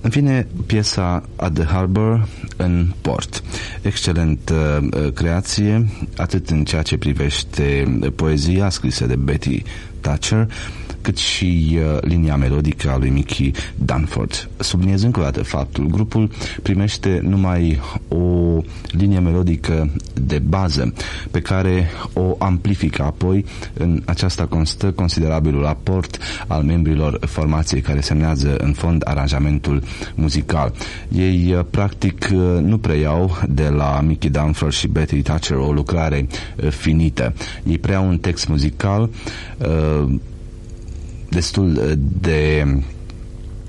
În 0.00 0.10
fine, 0.10 0.46
piesa 0.66 1.22
At 1.36 1.52
the 1.52 1.64
Harbor 1.64 2.28
în 2.56 2.92
port. 3.00 3.42
Excelent 3.82 4.52
uh, 4.52 5.12
creație, 5.12 5.86
atât 6.16 6.50
în 6.50 6.64
ceea 6.64 6.82
ce 6.82 6.96
privește 6.96 7.98
poezia 8.16 8.68
scrisă 8.68 9.06
de 9.06 9.16
Betty 9.16 9.62
Thatcher, 10.00 10.48
cât 11.04 11.16
și 11.16 11.78
uh, 11.78 11.98
linia 12.00 12.36
melodică 12.36 12.90
a 12.90 12.96
lui 12.96 13.10
Mickey 13.10 13.52
Danford. 13.74 14.48
Subliniez 14.56 15.02
încă 15.02 15.20
o 15.20 15.22
dată 15.22 15.42
faptul, 15.42 15.86
grupul 15.86 16.30
primește 16.62 17.20
numai 17.22 17.80
o 18.08 18.60
linie 18.90 19.18
melodică 19.18 19.90
de 20.14 20.38
bază 20.38 20.92
pe 21.30 21.40
care 21.40 21.90
o 22.12 22.36
amplifică 22.38 23.02
apoi 23.02 23.44
în 23.72 24.02
aceasta 24.04 24.46
constă 24.46 24.90
considerabilul 24.92 25.66
aport 25.66 26.18
al 26.46 26.62
membrilor 26.62 27.18
formației 27.26 27.80
care 27.80 28.00
semnează 28.00 28.56
în 28.56 28.72
fond 28.72 29.02
aranjamentul 29.06 29.82
muzical. 30.14 30.72
Ei 31.08 31.54
uh, 31.54 31.64
practic 31.70 32.28
uh, 32.32 32.38
nu 32.62 32.78
preiau 32.78 33.38
de 33.48 33.68
la 33.68 34.00
Mickey 34.00 34.30
Danford 34.30 34.72
și 34.72 34.88
Betty 34.88 35.22
Thatcher 35.22 35.56
o 35.56 35.72
lucrare 35.72 36.26
uh, 36.56 36.70
finită. 36.70 37.34
Ei 37.66 37.78
preiau 37.78 38.08
un 38.08 38.18
text 38.18 38.48
muzical 38.48 39.10
uh, 39.58 40.14
destul 41.34 41.98
de 42.20 42.66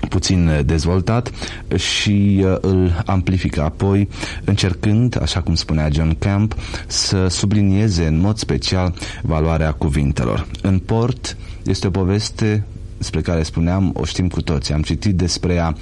puțin 0.09 0.61
dezvoltat 0.65 1.31
și 1.75 2.43
uh, 2.45 2.55
îl 2.61 3.03
amplifică 3.05 3.61
apoi 3.61 4.09
încercând, 4.43 5.21
așa 5.21 5.41
cum 5.41 5.55
spunea 5.55 5.89
John 5.91 6.15
Camp, 6.19 6.55
să 6.87 7.27
sublinieze 7.27 8.05
în 8.05 8.19
mod 8.19 8.37
special 8.37 8.93
valoarea 9.21 9.71
cuvintelor. 9.71 10.47
În 10.61 10.79
port 10.79 11.37
este 11.63 11.87
o 11.87 11.89
poveste 11.89 12.63
despre 12.97 13.21
care 13.21 13.43
spuneam, 13.43 13.91
o 13.93 14.05
știm 14.05 14.27
cu 14.27 14.41
toți. 14.41 14.73
Am 14.73 14.81
citit 14.81 15.15
despre 15.15 15.53
ea, 15.53 15.75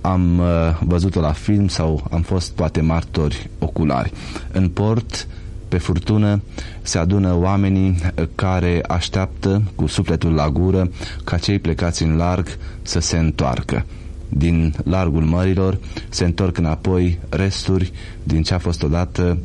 am 0.00 0.38
uh, 0.38 0.46
văzut-o 0.80 1.20
la 1.20 1.32
film 1.32 1.68
sau 1.68 2.06
am 2.10 2.22
fost 2.22 2.52
poate 2.52 2.80
martori 2.80 3.50
oculari. 3.58 4.12
În 4.52 4.68
port 4.68 5.26
pe 5.74 5.80
furtună 5.80 6.42
se 6.82 6.98
adună 6.98 7.34
oamenii 7.36 7.96
care 8.34 8.80
așteaptă 8.88 9.62
cu 9.74 9.86
sufletul 9.86 10.32
la 10.34 10.50
gură 10.50 10.90
ca 11.24 11.38
cei 11.38 11.58
plecați 11.58 12.02
în 12.02 12.16
larg 12.16 12.46
să 12.82 13.00
se 13.00 13.18
întoarcă. 13.18 13.86
Din 14.28 14.74
largul 14.84 15.22
mărilor 15.22 15.78
se 16.08 16.24
întorc 16.24 16.58
înapoi 16.58 17.18
resturi 17.28 17.92
din 18.22 18.42
ce 18.42 18.54
a 18.54 18.58
fost 18.58 18.82
odată 18.82 19.38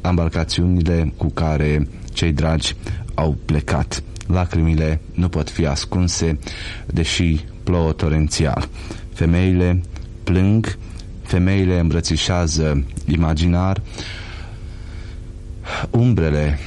embarcațiunile 0.00 1.12
cu 1.16 1.26
care 1.26 1.88
cei 2.12 2.32
dragi 2.32 2.76
au 3.14 3.36
plecat. 3.44 4.02
Lacrimile 4.26 5.00
nu 5.14 5.28
pot 5.28 5.50
fi 5.50 5.66
ascunse, 5.66 6.38
deși 6.86 7.44
plouă 7.64 7.92
torențial. 7.92 8.68
Femeile 9.12 9.80
plâng, 10.24 10.78
femeile 11.22 11.78
îmbrățișează 11.78 12.84
imaginar, 13.06 13.80
umbrele 15.90 16.58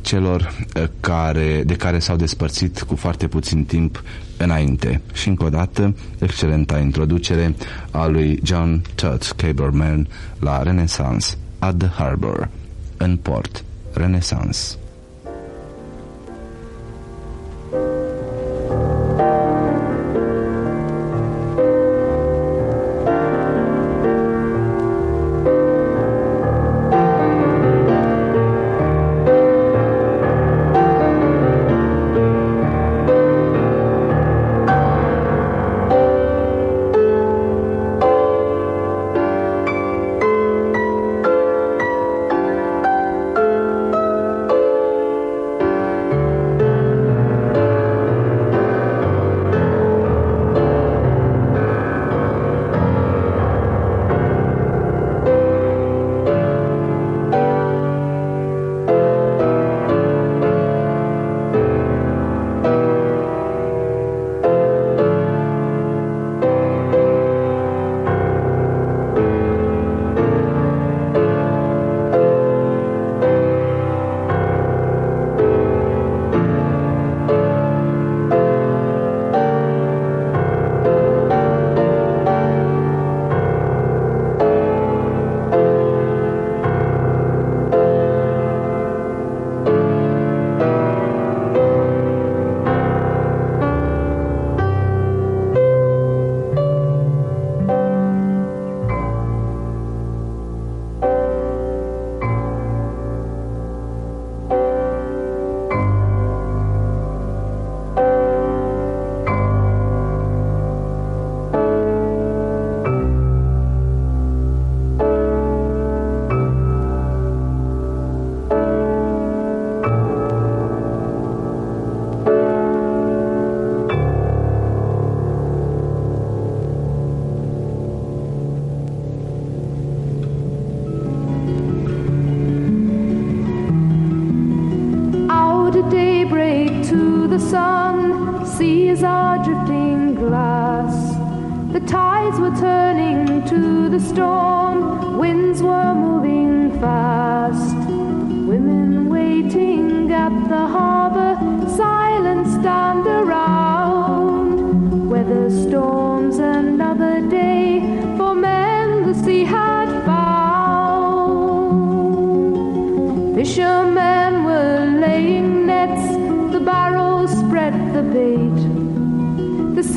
celor 0.00 0.54
eh, 0.74 0.84
care, 1.00 1.62
de 1.66 1.74
care 1.76 1.98
s-au 1.98 2.16
despărțit 2.16 2.82
cu 2.82 2.96
foarte 2.96 3.28
puțin 3.28 3.64
timp 3.64 4.02
înainte. 4.36 5.00
Și 5.12 5.28
încă 5.28 5.44
o 5.44 5.48
dată, 5.48 5.94
excelenta 6.18 6.78
introducere 6.78 7.54
a 7.90 8.06
lui 8.06 8.40
John 8.42 8.82
Tutt 8.94 9.32
Caberman 9.36 10.08
la 10.38 10.62
Renaissance 10.62 11.26
at 11.58 11.76
the 11.76 11.88
Harbor, 11.88 12.48
în 12.96 13.16
port, 13.16 13.64
Renaissance. 13.92 14.58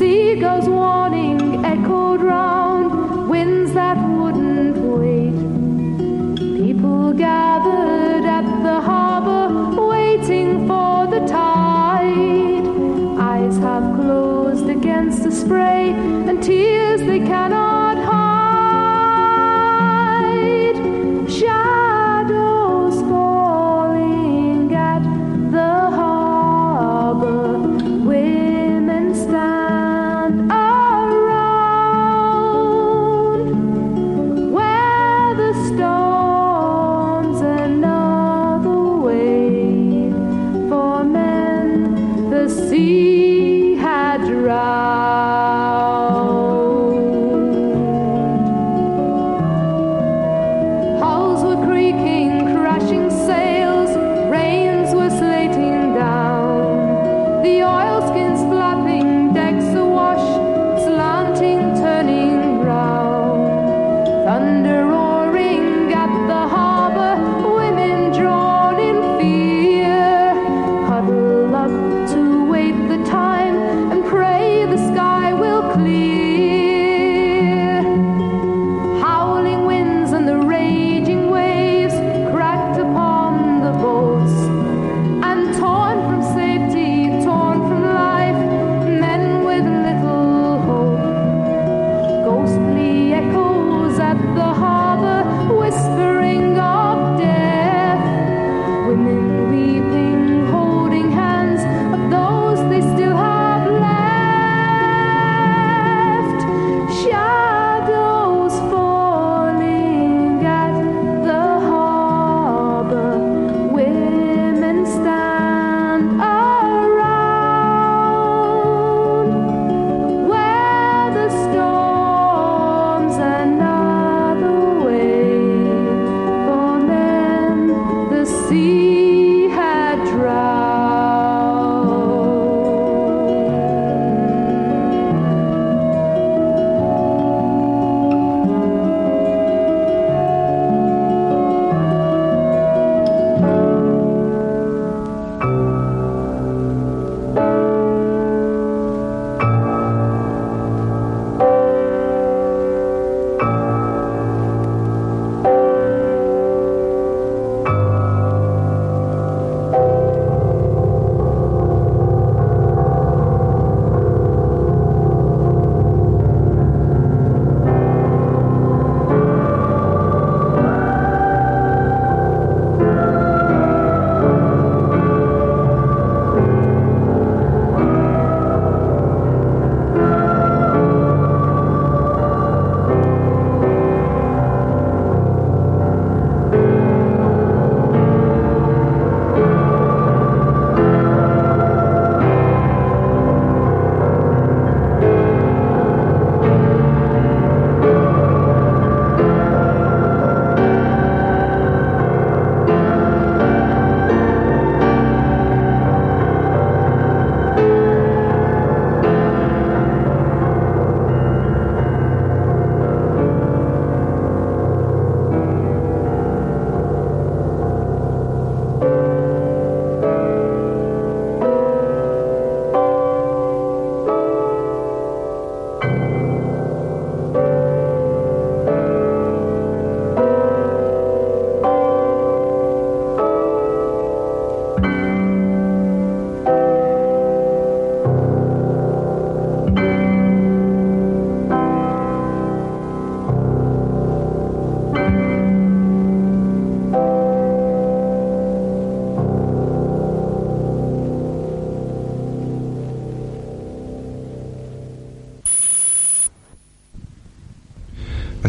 Gathered 0.02 0.42
at 0.42 1.31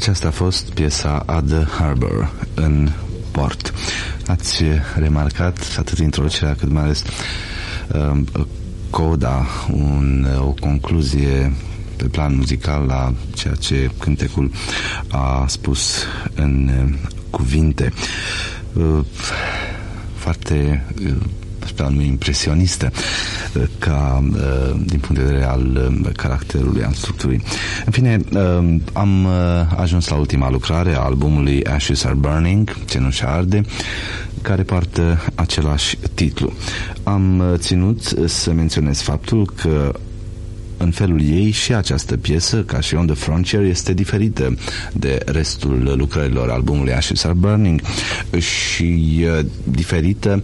Aceasta 0.04 0.28
a 0.28 0.32
fost 0.32 0.70
piesa 0.74 1.24
At 1.26 1.46
the 1.48 1.64
Harbor, 1.64 2.32
în 2.54 2.90
port. 3.32 3.74
Ați 4.28 4.64
remarcat 4.96 5.76
atât 5.80 5.98
introducerea 5.98 6.56
cât 6.56 6.70
mai 6.70 6.84
ales 6.84 7.04
uh, 7.94 8.22
coda, 8.90 9.46
un, 9.72 10.28
o 10.40 10.54
concluzie 10.60 11.54
pe 11.96 12.04
plan 12.04 12.36
muzical 12.36 12.86
la 12.86 13.14
ceea 13.36 13.54
ce 13.54 13.90
cântecul 14.00 14.52
a 15.08 15.46
spus 15.48 16.04
în 16.36 16.70
uh, 16.84 16.94
cuvinte. 17.30 17.94
Uh, 18.74 19.06
foarte 20.16 20.86
uh, 21.06 21.16
spre 21.66 21.84
anumit 21.84 22.08
impresionistă 22.08 22.92
uh, 22.94 23.33
ca 23.80 24.24
uh, 24.32 24.76
din 24.86 25.00
punct 25.00 25.22
de 25.22 25.28
vedere 25.28 25.46
al 25.46 25.92
uh, 26.04 26.12
caracterului, 26.16 26.84
al 26.84 26.94
structurii. 26.94 27.42
În 27.86 27.92
fine, 27.92 28.20
uh, 28.34 28.76
am 28.94 29.26
uh, 29.26 29.32
ajuns 29.78 30.08
la 30.08 30.16
ultima 30.16 30.50
lucrare 30.50 30.96
a 30.96 31.00
albumului 31.00 31.66
Ashes 31.66 32.04
Are 32.04 32.16
Burning, 32.16 32.76
Cenușa 32.86 33.28
Arde, 33.28 33.62
care 34.42 34.64
poartă 34.64 35.20
același 35.36 35.98
titlu. 36.14 36.54
Am 37.04 37.40
uh, 37.40 37.54
ținut 37.58 38.14
să 38.26 38.52
menționez 38.52 39.02
faptul 39.02 39.52
că 39.56 39.92
în 40.84 40.92
felul 40.92 41.22
ei 41.22 41.52
și 41.52 41.74
această 41.74 42.18
piesă, 42.18 42.64
ca 42.64 42.80
și 42.80 42.96
On 42.96 43.06
the 43.06 43.16
Frontier, 43.16 43.62
este 43.62 43.94
diferită 43.94 44.58
de 44.94 45.18
restul 45.26 45.94
lucrărilor 45.98 46.50
albumului 46.50 46.94
Ashes 46.94 47.24
Are 47.24 47.34
Burning 47.34 47.82
și 48.40 49.26
uh, 49.40 49.46
diferită 49.64 50.44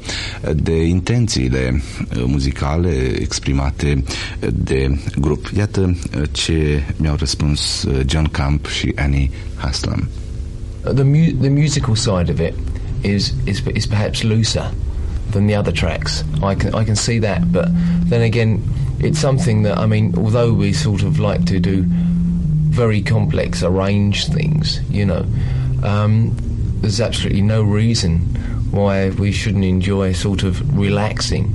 de 0.56 0.84
intențiile 0.86 1.82
uh, 2.16 2.24
muzicale 2.26 2.92
exprimate 3.20 4.04
de 4.54 4.98
grup. 5.20 5.50
Iată 5.58 5.98
ce 6.32 6.84
mi-au 6.98 7.16
răspuns 7.16 7.88
John 8.06 8.26
Camp 8.32 8.68
și 8.68 8.92
Annie 8.96 9.30
Haslam. 9.56 10.08
The, 10.82 11.04
mu- 11.04 11.36
the 11.42 11.50
musical 11.50 11.96
side 11.96 12.32
of 12.32 12.40
it 12.40 12.54
is, 13.02 13.34
is, 13.46 13.64
is 13.74 13.86
perhaps 13.86 14.22
looser 14.22 14.74
than 15.32 15.46
the 15.48 15.58
other 15.58 15.72
tracks. 15.72 16.26
I 16.52 16.56
can 16.56 16.82
I 16.82 16.84
can 16.86 16.96
see 16.96 17.20
that, 17.20 17.52
but 17.52 17.68
then 18.10 18.22
again, 18.22 18.60
it's 19.02 19.20
something 19.20 19.64
that 19.64 19.78
I 19.78 19.86
mean, 19.86 20.14
although 20.18 20.54
we 20.54 20.74
sort 20.74 21.04
of 21.04 21.20
like 21.20 21.46
to 21.46 21.60
do 21.60 21.86
very 21.88 23.02
complex 23.02 23.64
arranged 23.64 24.34
things, 24.34 24.82
you 24.90 25.06
know, 25.06 25.26
um, 25.84 26.36
there's 26.82 27.02
absolutely 27.02 27.42
no 27.42 27.64
reason 27.64 28.20
why 28.72 29.10
we 29.12 29.32
shouldn't 29.32 29.66
enjoy 29.66 30.14
sort 30.14 30.44
of 30.44 30.78
relaxing 30.78 31.54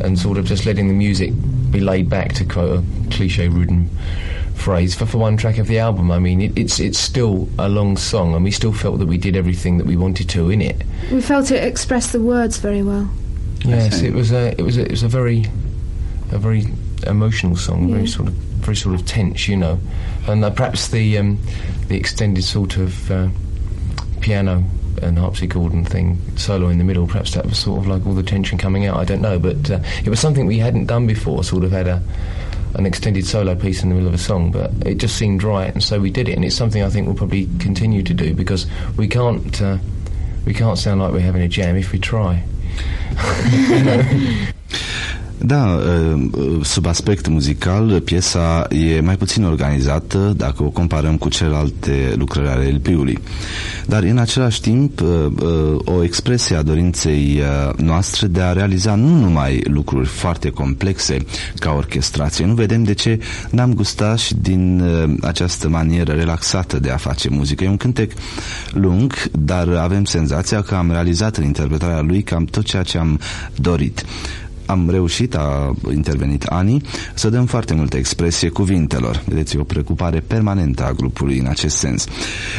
and 0.00 0.18
sort 0.18 0.36
of 0.38 0.44
just 0.44 0.66
letting 0.66 0.88
the 0.88 0.94
music 0.94 1.32
be 1.70 1.80
laid 1.80 2.08
back 2.08 2.32
to 2.34 2.44
quote 2.44 2.80
a 2.80 3.10
cliche 3.10 3.48
Rudin 3.48 3.88
phrase 4.54 4.94
for, 4.94 5.06
for 5.06 5.18
one 5.18 5.36
track 5.36 5.58
of 5.58 5.66
the 5.66 5.78
album. 5.78 6.10
I 6.10 6.18
mean, 6.18 6.40
it, 6.40 6.58
it's 6.58 6.80
it's 6.80 6.98
still 6.98 7.48
a 7.58 7.68
long 7.68 7.96
song, 7.96 8.34
and 8.34 8.42
we 8.44 8.50
still 8.50 8.72
felt 8.72 8.98
that 8.98 9.06
we 9.06 9.18
did 9.18 9.36
everything 9.36 9.78
that 9.78 9.86
we 9.86 9.96
wanted 9.96 10.28
to 10.30 10.50
in 10.50 10.60
it. 10.60 10.82
We 11.12 11.20
felt 11.20 11.50
it 11.50 11.62
expressed 11.62 12.12
the 12.12 12.20
words 12.20 12.58
very 12.58 12.82
well. 12.82 13.08
Yes, 13.64 14.02
it 14.02 14.12
was 14.12 14.32
a 14.32 14.58
it 14.58 14.62
was 14.62 14.76
a, 14.76 14.82
it 14.82 14.90
was 14.90 15.02
a 15.02 15.08
very 15.08 15.46
a 16.32 16.38
very 16.38 16.66
emotional 17.06 17.56
song, 17.56 17.90
very 17.90 18.06
sort 18.06 18.28
of 18.28 18.34
very 18.34 18.76
sort 18.76 18.94
of 18.94 19.06
tense, 19.06 19.48
you 19.48 19.56
know, 19.56 19.78
and 20.26 20.44
uh, 20.44 20.50
perhaps 20.50 20.88
the 20.88 21.18
um, 21.18 21.38
the 21.88 21.96
extended 21.96 22.44
sort 22.44 22.76
of 22.76 23.10
uh, 23.10 23.28
piano 24.20 24.64
and 25.02 25.18
harpsichord 25.18 25.72
and 25.72 25.88
thing 25.88 26.18
solo 26.36 26.68
in 26.68 26.78
the 26.78 26.84
middle. 26.84 27.06
Perhaps 27.06 27.34
that 27.34 27.44
was 27.46 27.58
sort 27.58 27.80
of 27.80 27.86
like 27.86 28.06
all 28.06 28.14
the 28.14 28.22
tension 28.22 28.58
coming 28.58 28.86
out. 28.86 28.96
I 28.96 29.04
don't 29.04 29.20
know, 29.20 29.38
but 29.38 29.70
uh, 29.70 29.80
it 30.04 30.08
was 30.08 30.20
something 30.20 30.46
we 30.46 30.58
hadn't 30.58 30.86
done 30.86 31.06
before. 31.06 31.44
Sort 31.44 31.64
of 31.64 31.72
had 31.72 31.86
a 31.86 32.02
an 32.74 32.84
extended 32.84 33.26
solo 33.26 33.54
piece 33.54 33.82
in 33.82 33.88
the 33.88 33.94
middle 33.94 34.08
of 34.08 34.14
a 34.14 34.18
song, 34.18 34.50
but 34.50 34.70
it 34.84 34.96
just 34.96 35.16
seemed 35.16 35.42
right, 35.42 35.72
and 35.72 35.82
so 35.82 35.98
we 36.00 36.10
did 36.10 36.28
it. 36.28 36.32
And 36.34 36.44
it's 36.44 36.56
something 36.56 36.82
I 36.82 36.90
think 36.90 37.06
we'll 37.06 37.16
probably 37.16 37.46
continue 37.58 38.02
to 38.02 38.14
do 38.14 38.34
because 38.34 38.66
we 38.96 39.08
can't 39.08 39.62
uh, 39.62 39.78
we 40.44 40.54
can't 40.54 40.78
sound 40.78 41.00
like 41.00 41.12
we're 41.12 41.20
having 41.20 41.42
a 41.42 41.48
jam 41.48 41.76
if 41.76 41.92
we 41.92 41.98
try. 41.98 42.44
Da, 45.38 45.64
uh, 45.64 46.28
sub 46.62 46.86
aspect 46.86 47.28
muzical, 47.28 48.00
piesa 48.00 48.66
e 48.70 49.00
mai 49.00 49.16
puțin 49.16 49.44
organizată 49.44 50.32
dacă 50.36 50.62
o 50.62 50.68
comparăm 50.68 51.16
cu 51.16 51.28
celelalte 51.28 52.14
lucrări 52.16 52.48
ale 52.48 52.70
LP-ului. 52.70 53.18
Dar 53.86 54.02
în 54.02 54.18
același 54.18 54.60
timp, 54.60 55.00
uh, 55.00 55.08
uh, 55.42 55.76
o 55.84 56.02
expresie 56.02 56.56
a 56.56 56.62
dorinței 56.62 57.40
uh, 57.40 57.74
noastre 57.76 58.26
de 58.26 58.40
a 58.40 58.52
realiza 58.52 58.94
nu 58.94 59.18
numai 59.18 59.62
lucruri 59.64 60.06
foarte 60.06 60.50
complexe 60.50 61.16
ca 61.58 61.72
orchestrație. 61.72 62.46
Nu 62.46 62.54
vedem 62.54 62.82
de 62.82 62.94
ce 62.94 63.20
n-am 63.50 63.74
gustat 63.74 64.18
și 64.18 64.34
din 64.34 64.82
această 65.20 65.68
manieră 65.68 66.12
relaxată 66.12 66.78
de 66.78 66.90
a 66.90 66.96
face 66.96 67.28
muzică. 67.28 67.64
E 67.64 67.68
un 67.68 67.76
cântec 67.76 68.12
lung, 68.70 69.12
dar 69.32 69.68
avem 69.68 70.04
senzația 70.04 70.62
că 70.62 70.74
am 70.74 70.90
realizat 70.90 71.36
în 71.36 71.44
interpretarea 71.44 72.00
lui 72.00 72.22
cam 72.22 72.44
tot 72.44 72.64
ceea 72.64 72.82
ce 72.82 72.98
am 72.98 73.20
dorit 73.54 74.04
am 74.66 74.90
reușit, 74.90 75.34
a 75.34 75.74
intervenit 75.92 76.42
Ani, 76.42 76.82
să 77.14 77.28
dăm 77.28 77.46
foarte 77.46 77.74
multă 77.74 77.96
expresie 77.96 78.48
cuvintelor. 78.48 79.22
Vedeți, 79.26 79.56
e 79.56 79.58
o 79.58 79.64
preocupare 79.64 80.20
permanentă 80.26 80.84
a 80.84 80.92
grupului 80.92 81.38
în 81.38 81.46
acest 81.46 81.76
sens. 81.76 82.06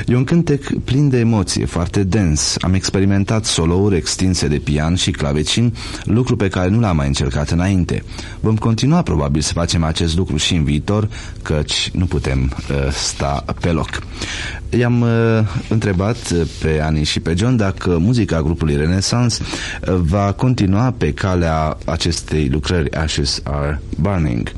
E 0.07 0.15
un 0.15 0.23
cântec 0.23 0.79
plin 0.83 1.09
de 1.09 1.19
emoție, 1.19 1.65
foarte 1.65 2.03
dens. 2.03 2.55
Am 2.61 2.73
experimentat 2.73 3.45
solouri 3.45 3.95
extinse 3.95 4.47
de 4.47 4.57
pian 4.57 4.95
și 4.95 5.11
clavecin, 5.11 5.73
lucru 6.03 6.35
pe 6.35 6.47
care 6.47 6.69
nu 6.69 6.79
l-am 6.79 6.95
mai 6.95 7.07
încercat 7.07 7.49
înainte. 7.49 8.03
Vom 8.39 8.55
continua 8.55 9.01
probabil 9.01 9.41
să 9.41 9.53
facem 9.53 9.83
acest 9.83 10.17
lucru 10.17 10.37
și 10.37 10.55
în 10.55 10.63
viitor, 10.63 11.09
căci 11.41 11.91
nu 11.93 12.05
putem 12.05 12.51
uh, 12.69 12.91
sta 12.91 13.45
pe 13.61 13.71
loc. 13.71 13.89
I-am 14.69 15.01
uh, 15.01 15.07
întrebat 15.69 16.17
pe 16.61 16.79
Ani 16.83 17.03
și 17.03 17.19
pe 17.19 17.33
John 17.37 17.55
dacă 17.55 17.97
muzica 17.97 18.41
grupului 18.41 18.75
Renaissance 18.75 19.35
uh, 19.41 19.95
va 20.01 20.33
continua 20.33 20.93
pe 20.97 21.13
calea 21.13 21.77
acestei 21.85 22.49
lucrări 22.51 22.91
Ashes 22.91 23.41
Are 23.43 23.81
Burning. 23.99 24.51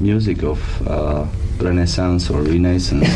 music 0.00 0.42
of 0.42 0.58
uh, 0.86 1.26
Renaissance 1.58 2.32
or 2.32 2.42
Renaissance 2.46 3.10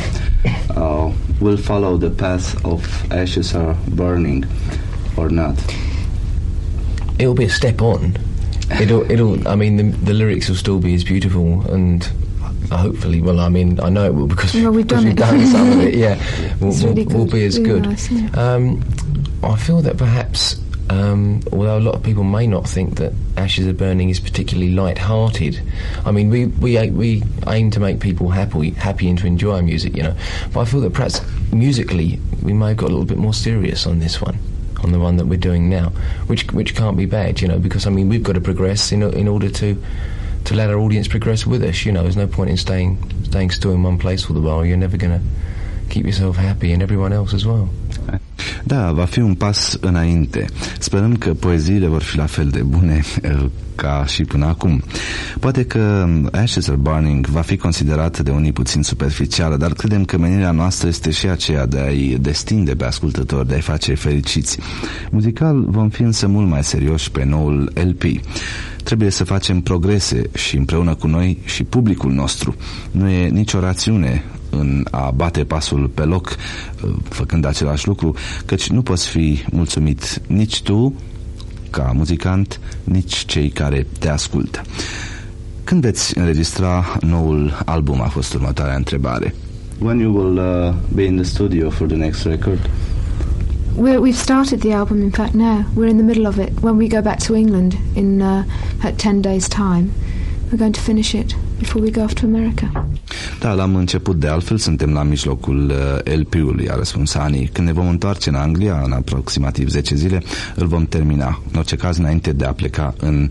uh, 0.76 1.10
will 1.40 1.56
follow 1.56 1.96
the 1.96 2.10
path 2.10 2.54
of 2.62 3.04
ashes 3.10 3.54
are 3.54 3.76
burning 3.94 4.46
or 5.16 5.30
not. 5.30 5.58
It'll 7.18 7.34
be 7.34 7.44
a 7.44 7.48
step 7.48 7.80
on. 7.80 8.12
It'll, 8.80 9.10
it'll. 9.10 9.48
I 9.48 9.54
mean, 9.54 9.76
the, 9.76 9.82
the 10.04 10.12
lyrics 10.12 10.48
will 10.48 10.56
still 10.56 10.78
be 10.78 10.94
as 10.94 11.04
beautiful, 11.04 11.62
and 11.70 12.06
hopefully, 12.70 13.20
well, 13.20 13.40
I 13.40 13.48
mean, 13.48 13.78
I 13.80 13.88
know 13.88 14.06
it 14.06 14.14
will 14.14 14.26
because, 14.26 14.54
Well, 14.54 14.70
we've 14.72 14.86
done 14.86 15.04
we've 15.04 15.12
it. 15.12 15.18
done 15.18 15.46
some 15.46 15.72
of 15.72 15.80
it. 15.80 15.94
Yeah, 15.94 16.18
will, 16.60 16.72
really 16.72 17.04
will 17.06 17.26
be 17.26 17.44
as 17.44 17.58
Really 17.58 17.70
good. 17.80 17.82
nice, 17.84 18.10
yeah. 18.10 18.28
Um, 18.34 18.82
I 19.42 19.56
feel 19.56 19.80
that 19.82 19.96
perhaps, 19.98 20.58
um, 20.90 21.40
although 21.52 21.78
a 21.78 21.80
lot 21.80 21.94
of 21.94 22.02
people 22.02 22.24
may 22.24 22.46
not 22.46 22.68
think 22.68 22.96
that 22.96 23.12
Ashes 23.36 23.66
Are 23.66 23.72
Burning 23.72 24.08
is 24.10 24.20
particularly 24.20 24.72
light-hearted, 24.72 25.60
I 26.04 26.10
mean, 26.12 26.30
we 26.30 26.46
we 26.46 26.90
we 26.90 27.22
aim 27.48 27.70
to 27.72 27.80
make 27.80 28.00
people 28.00 28.28
happy, 28.30 28.70
happy 28.70 29.08
and 29.08 29.18
to 29.18 29.26
enjoy 29.26 29.56
our 29.56 29.62
music, 29.62 29.96
you 29.96 30.02
know. 30.02 30.14
But 30.52 30.60
I 30.60 30.64
feel 30.64 30.80
that 30.80 30.92
perhaps 30.92 31.20
musically 31.52 32.18
we 32.42 32.52
may 32.52 32.68
have 32.68 32.76
got 32.78 32.86
a 32.86 32.92
little 32.92 33.04
bit 33.06 33.18
more 33.18 33.34
serious 33.34 33.86
on 33.86 33.98
this 33.98 34.20
one, 34.20 34.38
on 34.82 34.92
the 34.92 34.98
one 34.98 35.16
that 35.18 35.26
we're 35.26 35.38
doing 35.38 35.68
now, 35.68 35.90
which 36.26 36.46
which 36.52 36.74
can't 36.74 36.96
be 36.96 37.06
bad, 37.06 37.40
you 37.40 37.48
know, 37.48 37.58
because 37.58 37.86
I 37.86 37.90
mean 37.90 38.08
we've 38.08 38.22
got 38.22 38.34
to 38.34 38.40
progress 38.40 38.92
in 38.92 39.02
in 39.02 39.28
order 39.28 39.50
to 39.50 39.82
to 40.44 40.54
let 40.54 40.70
our 40.70 40.78
audience 40.78 41.08
progress 41.08 41.46
with 41.46 41.62
us. 41.62 41.84
You 41.84 41.92
know, 41.92 42.02
there's 42.02 42.16
no 42.16 42.26
point 42.26 42.50
in 42.50 42.56
staying 42.56 42.98
staying 43.24 43.50
still 43.50 43.72
in 43.72 43.82
one 43.82 43.98
place 43.98 44.28
all 44.28 44.34
the 44.34 44.40
while. 44.40 44.64
You're 44.64 44.76
never 44.76 44.96
going 44.96 45.18
to 45.18 45.26
keep 45.90 46.06
yourself 46.06 46.36
happy 46.36 46.72
and 46.72 46.82
everyone 46.82 47.12
else 47.12 47.34
as 47.34 47.46
well. 47.46 47.68
Da, 48.64 48.92
va 48.92 49.04
fi 49.04 49.20
un 49.20 49.34
pas 49.34 49.76
înainte. 49.80 50.46
Sperăm 50.78 51.16
că 51.16 51.34
poeziile 51.34 51.86
vor 51.86 52.02
fi 52.02 52.16
la 52.16 52.26
fel 52.26 52.48
de 52.48 52.62
bune 52.62 53.00
eh, 53.22 53.44
ca 53.74 54.04
și 54.06 54.24
până 54.24 54.46
acum. 54.46 54.82
Poate 55.40 55.64
că 55.64 56.08
Ashes 56.32 56.68
Are 56.68 56.76
Burning 56.76 57.26
va 57.26 57.40
fi 57.40 57.56
considerată 57.56 58.22
de 58.22 58.30
unii 58.30 58.52
puțin 58.52 58.82
superficială, 58.82 59.56
dar 59.56 59.72
credem 59.72 60.04
că 60.04 60.18
menirea 60.18 60.50
noastră 60.50 60.88
este 60.88 61.10
și 61.10 61.26
aceea 61.26 61.66
de 61.66 61.78
a-i 61.78 62.18
destinde 62.20 62.74
pe 62.74 62.84
ascultători, 62.84 63.48
de 63.48 63.54
a-i 63.54 63.60
face 63.60 63.94
fericiți. 63.94 64.58
Muzical 65.10 65.64
vom 65.68 65.88
fi 65.88 66.02
însă 66.02 66.26
mult 66.26 66.48
mai 66.48 66.64
serioși 66.64 67.10
pe 67.10 67.24
noul 67.24 67.72
LP. 67.74 68.02
Trebuie 68.84 69.10
să 69.10 69.24
facem 69.24 69.60
progrese 69.60 70.22
și 70.34 70.56
împreună 70.56 70.94
cu 70.94 71.06
noi 71.06 71.38
și 71.44 71.64
publicul 71.64 72.12
nostru. 72.12 72.54
Nu 72.90 73.08
e 73.08 73.28
nicio 73.28 73.60
rațiune 73.60 74.24
în 74.58 74.84
a 74.90 75.10
bate 75.10 75.44
pasul 75.44 75.90
pe 75.94 76.02
loc 76.02 76.36
uh, 76.84 76.90
făcând 77.08 77.44
același 77.44 77.86
lucru, 77.86 78.14
căci 78.46 78.68
nu 78.68 78.82
poți 78.82 79.08
fi 79.08 79.44
mulțumit 79.50 80.20
nici 80.26 80.62
tu 80.62 80.94
ca 81.70 81.92
muzicant, 81.94 82.60
nici 82.84 83.14
cei 83.14 83.48
care 83.48 83.86
te 83.98 84.08
ascultă. 84.08 84.62
Când 85.64 85.80
veți 85.80 86.18
înregistra 86.18 86.84
noul 87.00 87.62
album 87.64 88.00
a 88.00 88.06
fost 88.06 88.34
următoarea 88.34 88.74
întrebare. 88.74 89.34
When 89.78 89.98
you 89.98 90.14
will 90.16 90.38
uh, 90.38 90.74
be 90.94 91.02
in 91.02 91.16
the 91.16 91.24
studio 91.24 91.70
for 91.70 91.86
the 91.86 91.96
next 91.96 92.24
record? 92.24 92.70
We're, 93.76 93.98
we've 93.98 94.16
started 94.16 94.60
the 94.60 94.72
album, 94.72 95.00
in 95.02 95.10
fact, 95.10 95.32
now. 95.32 95.64
We're 95.74 95.88
in 95.88 95.96
the 95.96 96.04
middle 96.04 96.26
of 96.26 96.38
it. 96.38 96.50
When 96.60 96.76
we 96.76 96.86
go 96.86 97.00
back 97.00 97.18
to 97.26 97.34
England 97.34 97.76
in 97.94 98.22
uh, 98.22 98.44
at 98.82 98.98
10 98.98 99.20
days' 99.20 99.48
time, 99.48 99.90
we're 100.50 100.58
going 100.58 100.74
to 100.74 100.80
finish 100.80 101.14
it 101.14 101.34
before 101.58 101.84
we 101.84 101.90
go 101.90 102.02
off 102.02 102.12
to 102.12 102.26
America. 102.26 102.86
Da, 103.40 103.52
l-am 103.52 103.74
început 103.74 104.20
de 104.20 104.26
altfel, 104.26 104.56
suntem 104.56 104.92
la 104.92 105.02
mijlocul 105.02 105.70
uh, 105.70 106.14
LP-ului, 106.14 106.70
a 106.70 106.74
răspuns 106.74 107.14
Ani. 107.14 107.50
Când 107.52 107.66
ne 107.66 107.72
vom 107.72 107.88
întoarce 107.88 108.28
în 108.28 108.34
Anglia, 108.34 108.82
în 108.84 108.92
aproximativ 108.92 109.68
10 109.68 109.94
zile, 109.94 110.22
îl 110.54 110.66
vom 110.66 110.84
termina. 110.84 111.40
În 111.52 111.58
orice 111.58 111.76
caz, 111.76 111.96
înainte 111.96 112.32
de 112.32 112.44
a 112.44 112.52
pleca 112.52 112.94
în 112.98 113.30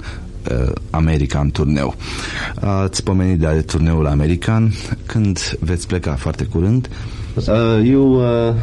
uh, 0.51 0.71
America 0.89 1.39
în 1.39 1.51
turneu. 1.51 1.95
Ați 2.59 3.03
pomenit 3.03 3.39
de 3.39 3.63
turneul 3.65 4.05
american. 4.07 4.73
Când 5.05 5.39
veți 5.59 5.87
pleca 5.87 6.13
foarte 6.13 6.43
curând? 6.43 6.89
Uh, 7.35 7.81
you 7.83 8.13
uh, 8.13 8.53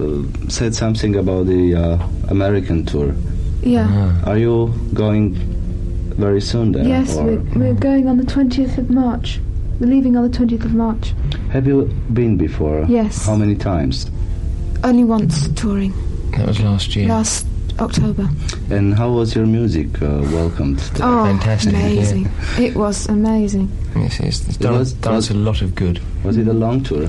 uh, 0.00 0.24
said 0.46 0.72
something 0.72 1.16
about 1.16 1.46
the 1.46 1.76
uh, 1.76 1.98
American 2.30 2.82
tour. 2.82 3.14
Yeah. 3.62 3.88
Are 4.24 4.38
you 4.38 4.74
going 4.92 5.36
very 6.18 6.40
soon 6.40 6.72
there? 6.72 6.84
Yes, 6.84 7.16
or 7.16 7.24
we're, 7.24 7.40
we're 7.58 7.74
going 7.74 8.08
on 8.08 8.18
the 8.18 8.24
20th 8.24 8.76
of 8.76 8.90
March. 8.90 9.40
We're 9.80 9.86
leaving 9.86 10.16
on 10.16 10.28
the 10.28 10.36
20th 10.36 10.64
of 10.64 10.74
March. 10.74 11.14
have 11.50 11.66
you 11.66 11.84
been 12.12 12.36
before? 12.36 12.84
Yes. 12.88 13.24
How 13.26 13.36
many 13.36 13.54
times? 13.54 14.10
Only 14.82 15.04
once 15.04 15.48
touring. 15.54 15.92
That 16.32 16.48
was 16.48 16.60
last 16.60 16.94
year. 16.96 17.08
Last 17.08 17.46
October. 17.78 18.28
And 18.70 18.94
how 18.94 19.10
was 19.10 19.34
your 19.36 19.46
music 19.46 20.02
uh, 20.02 20.20
welcomed? 20.32 20.78
Oh, 21.00 21.24
fantastic, 21.24 21.72
yeah. 21.72 21.78
amazing! 21.78 22.28
It 22.58 22.74
was 22.74 23.08
amazing. 23.08 23.70
Yes, 23.96 24.20
it's, 24.20 24.48
it's 24.48 24.56
done, 24.56 24.78
was- 24.78 24.92
done 24.94 25.14
us 25.14 25.30
a 25.30 25.34
lot 25.34 25.62
of 25.62 25.74
good. 25.74 26.00
Was 26.24 26.36
it 26.36 26.48
a 26.48 26.52
long 26.52 26.82
tour? 26.82 27.08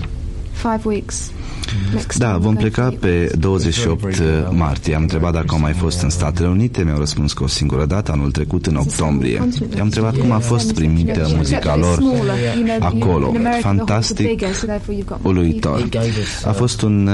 Five 0.60 0.82
weeks. 0.86 1.32
Next 1.94 2.18
Da, 2.20 2.26
time 2.26 2.38
vom 2.40 2.56
we'll 2.56 2.56
go 2.56 2.60
pleca 2.62 2.90
for 2.90 2.98
pe 3.00 3.32
28 3.40 4.22
martie. 4.52 4.96
Am 4.96 5.02
întrebat 5.02 5.34
dacă 5.34 5.46
au 5.50 5.60
mai 5.60 5.74
fost 5.74 6.02
în 6.02 6.10
Statele 6.10 6.48
Unite, 6.48 6.84
mi-au 6.84 6.98
răspuns 6.98 7.34
că 7.34 7.44
o 7.44 7.48
singură 7.48 7.86
dată, 7.86 8.12
anul 8.12 8.32
trecut, 8.32 8.66
în 8.66 8.76
octombrie. 8.76 9.34
I-am 9.76 9.86
întrebat 9.86 10.18
cum 10.18 10.32
a 10.32 10.40
fost 10.40 10.74
primită 10.74 11.28
muzica 11.36 11.76
lor 11.76 12.00
acolo. 12.80 13.34
Fantastic, 13.62 14.42
uluitor. 15.22 15.90
A 16.46 16.52
fost 16.52 16.82
un 16.82 17.08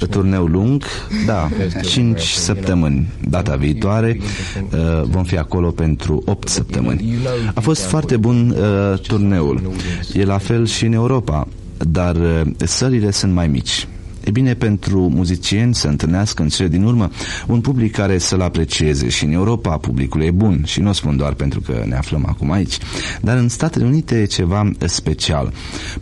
uh, 0.00 0.06
turneu 0.08 0.44
lung, 0.46 0.84
da, 1.26 1.48
5 1.90 2.20
săptămâni. 2.22 3.08
Data 3.28 3.54
viitoare 3.56 4.20
uh, 4.20 5.02
vom 5.10 5.24
fi 5.24 5.36
acolo 5.38 5.70
pentru 5.70 6.22
8 6.26 6.48
săptămâni. 6.48 7.14
A 7.54 7.60
fost 7.60 7.82
foarte 7.82 8.16
bun 8.16 8.50
uh, 8.58 8.98
turneul. 8.98 9.72
E 10.12 10.24
la 10.24 10.38
fel 10.38 10.66
și 10.66 10.84
în 10.86 10.92
Europa, 10.92 11.46
dar 11.78 12.16
uh, 12.16 12.40
sălile 12.58 13.10
sunt 13.10 13.32
mai 13.32 13.48
mici. 13.48 13.88
E 14.24 14.30
bine 14.30 14.54
pentru 14.54 15.08
muzicieni 15.08 15.74
să 15.74 15.88
întâlnească 15.88 16.42
în 16.42 16.48
cele 16.48 16.68
din 16.68 16.82
urmă 16.84 17.10
un 17.46 17.60
public 17.60 17.92
care 17.92 18.18
să-l 18.18 18.40
aprecieze 18.40 19.08
și 19.08 19.24
în 19.24 19.32
Europa 19.32 19.76
publicul 19.76 20.20
e 20.22 20.30
bun 20.30 20.62
și 20.66 20.80
nu 20.80 20.88
o 20.88 20.92
spun 20.92 21.16
doar 21.16 21.32
pentru 21.32 21.60
că 21.60 21.82
ne 21.86 21.94
aflăm 21.96 22.24
acum 22.28 22.50
aici, 22.52 22.78
dar 23.20 23.36
în 23.36 23.48
Statele 23.48 23.84
Unite 23.84 24.20
e 24.20 24.24
ceva 24.24 24.70
special. 24.84 25.52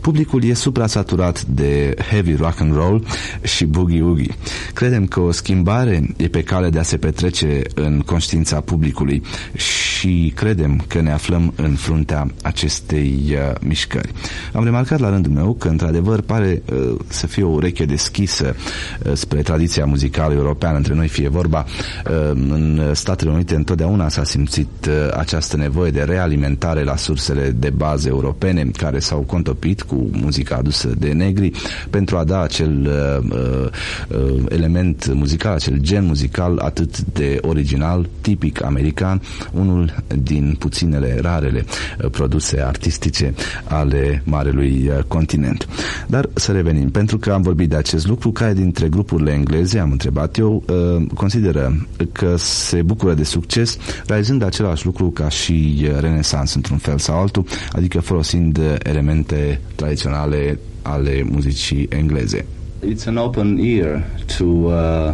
Publicul 0.01 0.43
e 0.43 0.53
supra-saturat 0.53 1.45
de 1.45 1.93
heavy 2.09 2.35
rock 2.35 2.59
and 2.59 2.73
roll 2.73 3.05
și 3.43 3.65
boogie-woogie. 3.65 4.35
Credem 4.73 5.05
că 5.05 5.19
o 5.19 5.31
schimbare 5.31 6.07
e 6.17 6.27
pe 6.27 6.43
cale 6.43 6.69
de 6.69 6.79
a 6.79 6.83
se 6.83 6.97
petrece 6.97 7.61
în 7.75 7.99
conștiința 8.05 8.59
publicului 8.59 9.21
și 9.55 10.31
credem 10.35 10.83
că 10.87 11.01
ne 11.01 11.11
aflăm 11.11 11.53
în 11.55 11.73
fruntea 11.75 12.27
acestei 12.43 13.23
uh, 13.31 13.55
mișcări. 13.61 14.11
Am 14.53 14.63
remarcat 14.63 14.99
la 14.99 15.09
rândul 15.09 15.31
meu 15.31 15.53
că 15.53 15.67
într-adevăr 15.67 16.21
pare 16.21 16.61
uh, 16.73 16.95
să 17.07 17.27
fie 17.27 17.43
o 17.43 17.49
ureche 17.49 17.85
deschisă 17.85 18.15
uh, 18.21 19.13
spre 19.13 19.41
tradiția 19.41 19.85
muzicală 19.85 20.33
europeană 20.33 20.77
între 20.77 20.93
noi 20.93 21.07
fie 21.07 21.27
vorba 21.29 21.65
uh, 22.09 22.29
în 22.33 22.81
Statele 22.93 23.31
Unite 23.31 23.55
întotdeauna 23.55 24.09
s-a 24.09 24.23
simțit 24.23 24.85
uh, 24.87 24.93
această 25.17 25.57
nevoie 25.57 25.91
de 25.91 26.01
realimentare 26.01 26.83
la 26.83 26.95
sursele 26.95 27.49
de 27.51 27.69
bază 27.69 28.07
europene 28.07 28.65
care 28.77 28.99
s-au 28.99 29.19
contopit 29.19 29.81
cu 29.81 30.09
muzica 30.11 30.55
adusă 30.55 30.91
de 30.97 31.11
negri 31.11 31.51
pentru 31.89 32.17
a 32.17 32.23
da 32.23 32.41
acel 32.41 32.87
uh, 32.87 33.69
uh, 34.09 34.43
element 34.49 35.13
muzical, 35.13 35.53
acel 35.53 35.77
gen 35.79 36.05
muzical 36.05 36.57
atât 36.59 36.99
de 37.01 37.37
original, 37.41 38.09
tipic 38.21 38.63
american, 38.63 39.21
unul 39.51 39.95
din 40.23 40.55
puținele 40.59 41.17
rarele 41.21 41.65
uh, 42.03 42.09
produse 42.09 42.61
artistice 42.61 43.33
ale 43.63 44.21
marelui 44.25 44.87
uh, 44.97 45.03
continent. 45.07 45.67
Dar 46.07 46.29
să 46.33 46.51
revenim, 46.51 46.89
pentru 46.89 47.17
că 47.17 47.31
am 47.31 47.41
vorbit 47.41 47.69
de 47.69 47.75
acest 47.75 47.96
lucru, 48.05 48.31
care 48.31 48.53
dintre 48.53 48.87
grupurile 48.89 49.31
engleze, 49.31 49.79
am 49.79 49.91
întrebat 49.91 50.37
eu, 50.37 50.63
uh, 50.69 51.05
consideră 51.13 51.87
că 52.11 52.35
se 52.37 52.81
bucură 52.81 53.13
de 53.13 53.23
succes 53.23 53.77
realizând 54.07 54.43
același 54.43 54.85
lucru 54.85 55.09
ca 55.09 55.29
și 55.29 55.75
uh, 55.81 55.99
Renaissance 55.99 56.51
într-un 56.55 56.77
fel 56.77 56.97
sau 56.97 57.19
altul, 57.19 57.45
adică 57.71 57.99
folosind 57.99 58.57
uh, 58.57 58.75
elemente 58.83 59.59
tradiționale 59.75 60.59
ale 60.81 61.25
muzicii 61.31 61.87
engleze. 61.89 62.45
It's 62.93 63.05
an 63.07 63.17
open 63.17 63.57
ear 63.57 64.05
to 64.37 64.43
uh, 64.43 65.13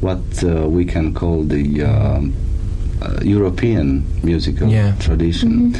what 0.00 0.22
uh, 0.44 0.64
we 0.70 0.84
can 0.84 1.12
call 1.12 1.44
the 1.48 1.82
uh, 1.82 2.18
uh, 3.02 3.20
European 3.24 4.02
musical 4.22 4.68
Yeah. 4.68 4.92
tradition. 4.98 5.74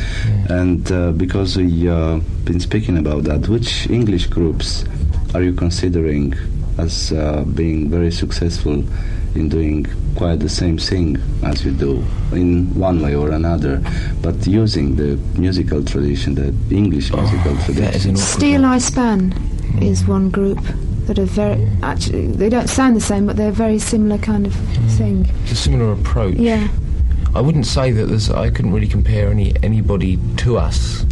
And 0.48 0.90
uh, 0.90 1.10
because 1.16 1.60
we 1.60 1.88
uh, 1.88 2.18
been 2.44 2.60
speaking 2.60 2.96
about 3.06 3.24
that, 3.24 3.48
which 3.48 3.86
English 3.90 4.26
groups 4.28 4.84
are 5.34 5.42
you 5.42 5.52
considering 5.52 6.34
as 6.78 7.12
uh, 7.12 7.44
being 7.54 7.88
very 7.88 8.10
successful 8.10 8.84
in 9.34 9.48
doing 9.48 9.86
quite 10.16 10.40
the 10.40 10.48
same 10.48 10.78
thing 10.78 11.18
as 11.42 11.64
you 11.64 11.72
do 11.72 12.02
in 12.32 12.74
one 12.74 13.02
way 13.02 13.14
or 13.14 13.30
another, 13.30 13.82
but 14.22 14.46
using 14.46 14.96
the 14.96 15.16
musical 15.38 15.84
tradition, 15.84 16.34
the 16.34 16.54
English 16.74 17.12
musical 17.12 17.56
tradition? 17.64 18.16
Steel 18.16 18.62
one. 18.62 18.72
Eye 18.72 18.78
Span 18.78 19.32
is 19.80 20.06
one 20.06 20.30
group 20.30 20.58
that 21.06 21.18
are 21.18 21.24
very 21.24 21.68
actually 21.82 22.26
they 22.28 22.48
don't 22.48 22.68
sound 22.68 22.96
the 22.96 23.00
same, 23.00 23.26
but 23.26 23.36
they're 23.36 23.50
very 23.52 23.78
similar 23.78 24.18
kind 24.18 24.46
of 24.46 24.54
thing. 24.96 25.28
It's 25.42 25.52
a 25.52 25.56
similar 25.56 25.92
approach. 25.92 26.36
Yeah. 26.36 26.68
I 27.34 27.40
wouldn't 27.40 27.66
say 27.66 27.92
that 27.92 28.06
there's. 28.06 28.30
I 28.30 28.50
couldn't 28.50 28.72
really 28.72 28.88
compare 28.88 29.30
any 29.30 29.52
anybody 29.62 30.18
to 30.38 30.56
us. 30.56 31.04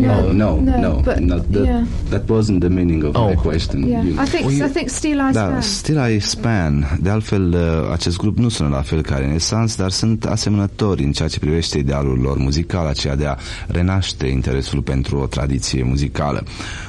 No, 0.00 0.32
no, 0.32 0.60
No, 0.60 0.80
no. 0.80 1.00
but- 1.04 1.18
not 1.18 1.44
that, 1.52 1.64
yeah. 1.64 1.82
that 2.08 2.22
wasn't 2.28 2.58
the 2.58 2.68
meaning 2.68 3.04
of 3.04 3.14
my 3.14 3.20
Oh. 3.34 3.40
question. 3.40 3.82
Yeah, 3.88 4.04
You- 4.04 4.22
I 4.24 4.28
think 4.28 4.44
Well, 4.46 4.56
you- 4.56 4.66
I 4.66 4.70
think 4.72 4.88
Steel 4.88 5.18
Eye 5.18 5.32
Da, 5.32 5.46
Span. 5.46 5.60
Still 5.60 5.98
I 6.14 6.18
Span. 6.20 6.98
De 7.02 7.08
altfel, 7.10 7.52
uh, 7.54 7.92
acest 7.92 8.16
grup 8.16 8.38
nu 8.38 8.48
sună 8.48 8.68
la 8.68 8.82
fel 8.82 9.02
ca 9.02 9.16
Renaissance, 9.16 9.74
dar 9.76 9.90
sunt 9.90 10.24
asemănători 10.24 11.02
în 11.04 11.12
ceea 11.12 11.28
ce 11.28 11.38
privește 11.38 11.78
idealul 11.78 12.18
lor 12.18 12.38
muzical, 12.38 12.86
aceea 12.86 13.16
de 13.16 13.26
a 13.26 13.36
renaște 13.66 14.26
interesul 14.26 14.82
pentru 14.82 15.18
o 15.18 15.26
tradiție 15.26 15.82
muzicală. 15.82 16.42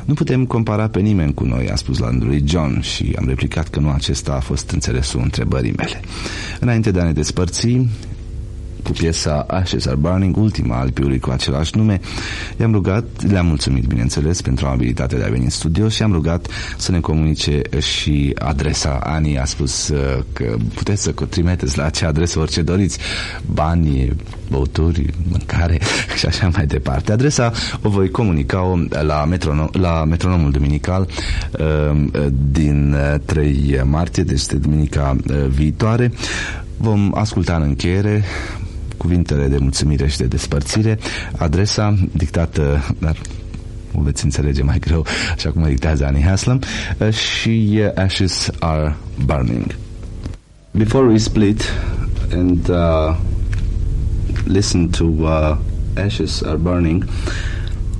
Nu 0.05 0.13
putem 0.13 0.45
compara 0.45 0.87
pe 0.87 0.99
nimeni 0.99 1.33
cu 1.33 1.43
noi, 1.43 1.69
a 1.69 1.75
spus 1.75 1.97
la 1.97 2.07
rândul 2.09 2.27
lui 2.27 2.43
John 2.47 2.81
și 2.81 3.13
am 3.19 3.25
replicat 3.27 3.67
că 3.67 3.79
nu 3.79 3.89
acesta 3.89 4.33
a 4.33 4.39
fost 4.39 4.69
înțelesul 4.69 5.19
întrebării 5.23 5.73
mele. 5.77 5.99
Înainte 6.59 6.91
de 6.91 6.99
a 6.99 7.03
ne 7.03 7.11
despărți, 7.13 7.67
cu 8.87 8.93
piesa 8.93 9.45
Ashes 9.47 9.85
Are 9.85 9.95
Burning, 9.95 10.37
ultima 10.37 10.79
al 10.79 10.91
piului 10.91 11.19
cu 11.19 11.29
același 11.29 11.77
nume, 11.77 11.99
i-am 12.59 12.71
rugat, 12.71 13.05
le-am 13.29 13.45
mulțumit, 13.45 13.85
bineînțeles, 13.85 14.41
pentru 14.41 14.65
abilitatea 14.65 15.17
de 15.17 15.23
a 15.23 15.29
veni 15.29 15.43
în 15.43 15.49
studio 15.49 15.89
și 15.89 16.03
am 16.03 16.11
rugat 16.11 16.47
să 16.77 16.91
ne 16.91 16.99
comunice 16.99 17.61
și 17.79 18.33
adresa. 18.35 18.99
Ani 19.03 19.39
a 19.39 19.45
spus 19.45 19.87
uh, 19.89 20.23
că 20.33 20.55
puteți 20.73 21.03
să 21.03 21.11
trimiteți 21.29 21.77
la 21.77 21.85
acea 21.85 22.07
adresă 22.07 22.39
orice 22.39 22.61
doriți, 22.61 22.99
bani, 23.53 24.15
băuturi, 24.49 25.05
mâncare 25.29 25.79
și 26.17 26.25
așa 26.25 26.49
mai 26.53 26.65
departe. 26.65 27.11
Adresa 27.11 27.51
o 27.81 27.89
voi 27.89 28.09
comunica 28.09 28.87
la, 28.89 29.25
metronom, 29.25 29.67
la 29.71 30.03
metronomul 30.03 30.51
duminical 30.51 31.07
uh, 31.59 32.27
din 32.51 32.93
uh, 32.93 33.19
3 33.25 33.81
martie, 33.83 34.23
deci 34.23 34.45
de 34.45 34.55
duminica 34.55 35.15
uh, 35.29 35.45
viitoare. 35.47 36.11
Vom 36.77 37.11
asculta 37.15 37.55
în 37.55 37.61
încheiere 37.61 38.23
cuvintele 38.97 39.47
de 39.47 39.57
mulțumire 39.59 40.07
și 40.07 40.17
de 40.17 40.25
despărțire, 40.25 40.99
adresa 41.37 41.95
dictată, 42.11 42.83
dar 42.99 43.17
o 43.93 44.01
veți 44.01 44.23
înțelege 44.23 44.63
mai 44.63 44.79
greu, 44.79 45.05
așa 45.35 45.51
cum 45.51 45.61
o 45.61 45.65
dictează 45.65 46.05
Annie 46.05 46.23
Haslam, 46.23 46.59
uh, 46.97 47.13
și 47.13 47.79
uh, 47.79 48.03
Ashes 48.03 48.49
Are 48.59 48.95
Burning. 49.25 49.75
Before 50.71 51.07
we 51.07 51.17
split 51.17 51.73
and 52.33 52.69
uh, 52.69 53.15
listen 54.43 54.89
to 54.89 55.03
uh, 55.03 55.57
Ashes 56.05 56.41
Are 56.41 56.57
Burning, 56.57 57.05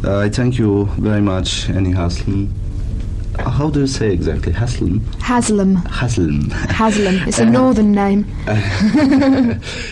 uh, 0.03 0.25
I 0.25 0.29
thank 0.29 0.55
you 0.55 0.89
very 0.99 1.21
much, 1.21 1.69
Annie 1.75 1.95
Haslam. 1.95 2.47
How 3.39 3.69
do 3.69 3.81
you 3.81 3.87
say 3.87 4.11
exactly? 4.11 4.51
Haslam? 4.51 4.99
Haslam. 5.19 5.75
Haslam. 5.75 6.49
Haslam. 6.49 7.15
It's 7.27 7.39
a 7.39 7.45
northern 7.45 7.91
name. 7.91 8.25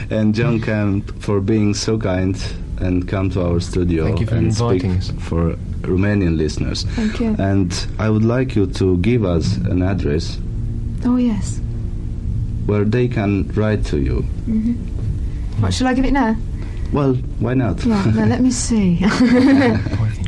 and 0.09 0.33
John 0.35 0.59
Camp 0.61 1.11
for 1.21 1.39
being 1.41 1.73
so 1.73 1.97
kind 1.97 2.35
and 2.79 3.07
come 3.07 3.29
to 3.31 3.41
our 3.41 3.59
studio 3.59 4.05
Thank 4.05 4.19
you 4.21 4.27
for 4.27 4.35
and 4.35 4.47
inviting 4.47 5.01
speak 5.01 5.17
us. 5.17 5.23
for 5.25 5.55
Romanian 5.81 6.37
listeners. 6.37 6.83
Thank 6.95 7.19
you. 7.19 7.35
And 7.39 7.71
I 7.99 8.09
would 8.09 8.25
like 8.25 8.55
you 8.55 8.67
to 8.67 8.97
give 8.97 9.23
us 9.23 9.57
an 9.57 9.81
address 9.81 10.37
Oh 11.05 11.17
yes. 11.17 11.59
where 12.65 12.83
they 12.83 13.07
can 13.07 13.47
write 13.53 13.85
to 13.85 13.99
you. 13.99 14.21
What 15.59 15.73
shall 15.73 15.87
I 15.87 15.93
give 15.93 16.05
it 16.05 16.11
now? 16.11 16.35
Well, 16.91 17.13
why 17.39 17.53
not? 17.53 17.83
Yeah. 17.85 18.03
Now 18.11 18.25
let 18.25 18.41
me 18.41 18.51
see. 18.65 18.97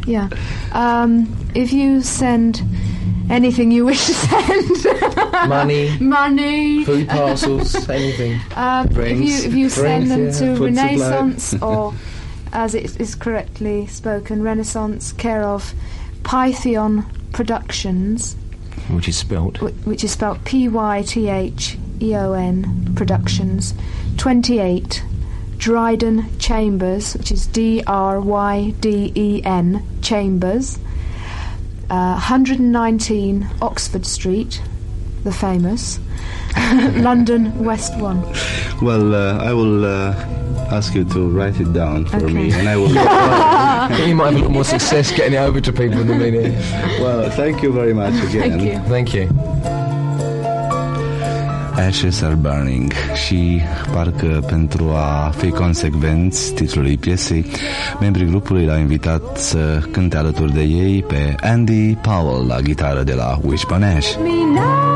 yeah. 0.08 0.30
Um, 0.72 1.28
if 1.56 1.74
you 1.74 2.02
send 2.02 2.62
anything 3.30 3.72
you 3.72 3.86
wish 3.86 4.06
to 4.06 4.14
send, 4.14 5.50
Money, 5.50 5.98
money. 6.00 6.84
food 6.86 7.08
parcels, 7.10 7.76
anything. 7.90 8.40
Um, 8.56 8.88
if 8.92 9.20
you 9.20 9.48
if 9.50 9.54
you 9.54 9.70
send 9.70 10.10
them 10.12 10.32
to 10.34 10.46
yeah. 10.46 10.56
Food 10.56 10.76
supply. 10.76 10.84
Renaissance 10.90 11.54
or, 11.62 11.94
as 12.54 12.74
it 12.76 13.00
is 13.00 13.16
correctly 13.16 13.88
spoken, 13.88 14.42
Renaissance, 14.44 15.12
care 15.14 15.44
of 15.44 15.74
Python 16.24 17.06
Productions, 17.34 18.36
Which 18.90 19.08
is 19.08 19.18
spelt. 19.18 19.62
which 19.86 20.04
is 20.04 20.12
spelled 20.12 20.44
P 20.46 20.68
Y 20.68 21.02
T 21.04 21.30
H 21.30 21.78
E 22.02 22.16
O 22.16 22.34
N 22.34 22.94
Productions, 22.96 23.74
28 24.18 25.04
Dryden 25.58 26.38
Chambers, 26.40 27.14
which 27.16 27.32
is 27.32 27.48
D 27.48 27.84
R 27.88 28.20
Y 28.22 28.74
D 28.80 29.12
E 29.16 29.42
N 29.44 29.84
Chambers, 30.02 30.80
uh, 31.90 32.14
119 32.20 33.48
Oxford 33.62 34.06
Street. 34.06 34.62
the 35.24 35.32
famous 35.34 36.00
London 36.96 37.52
West 37.64 37.98
One. 38.00 38.22
Well, 38.82 39.14
uh, 39.14 39.44
I 39.44 39.52
will 39.52 39.84
uh, 39.84 40.14
ask 40.72 40.94
you 40.96 41.04
to 41.06 41.28
write 41.30 41.60
it 41.60 41.74
down 41.74 42.06
for 42.06 42.18
Okay. 42.18 42.34
me, 42.34 42.52
and 42.54 42.70
I 42.70 42.78
will. 42.78 42.88
Think 43.98 44.08
you 44.08 44.16
might 44.16 44.32
have 44.34 44.42
a 44.42 44.44
lot 44.46 44.52
more 44.52 44.64
success 44.64 45.12
getting 45.12 45.34
it 45.34 45.38
over 45.44 45.60
to 45.60 45.72
people 45.74 46.04
than 46.04 46.20
me. 46.20 46.32
do. 46.32 46.52
well, 47.04 47.30
thank 47.32 47.62
you 47.62 47.72
very 47.74 47.94
much 47.94 48.14
again. 48.30 48.60
Thank 48.60 48.62
you. 48.64 48.80
Thank 48.90 49.14
you. 49.14 49.77
Ashes 51.78 52.22
are 52.22 52.34
burning 52.34 52.92
și 53.26 53.62
parcă 53.94 54.44
pentru 54.48 54.90
a 54.90 55.34
fi 55.38 55.50
consecvenți 55.50 56.54
titlului 56.54 56.98
piesei, 56.98 57.46
membrii 58.00 58.26
grupului 58.26 58.66
l-au 58.66 58.80
invitat 58.80 59.38
să 59.38 59.82
cânte 59.92 60.18
alături 60.18 60.54
de 60.54 60.62
ei 60.62 61.04
pe 61.04 61.36
Andy 61.42 61.96
Powell 61.96 62.48
la 62.48 62.62
gitară 62.62 63.04
de 63.04 63.14
la 63.14 63.40
Wishbone 63.44 63.96
Ash. 63.96 64.16
me 64.16 64.87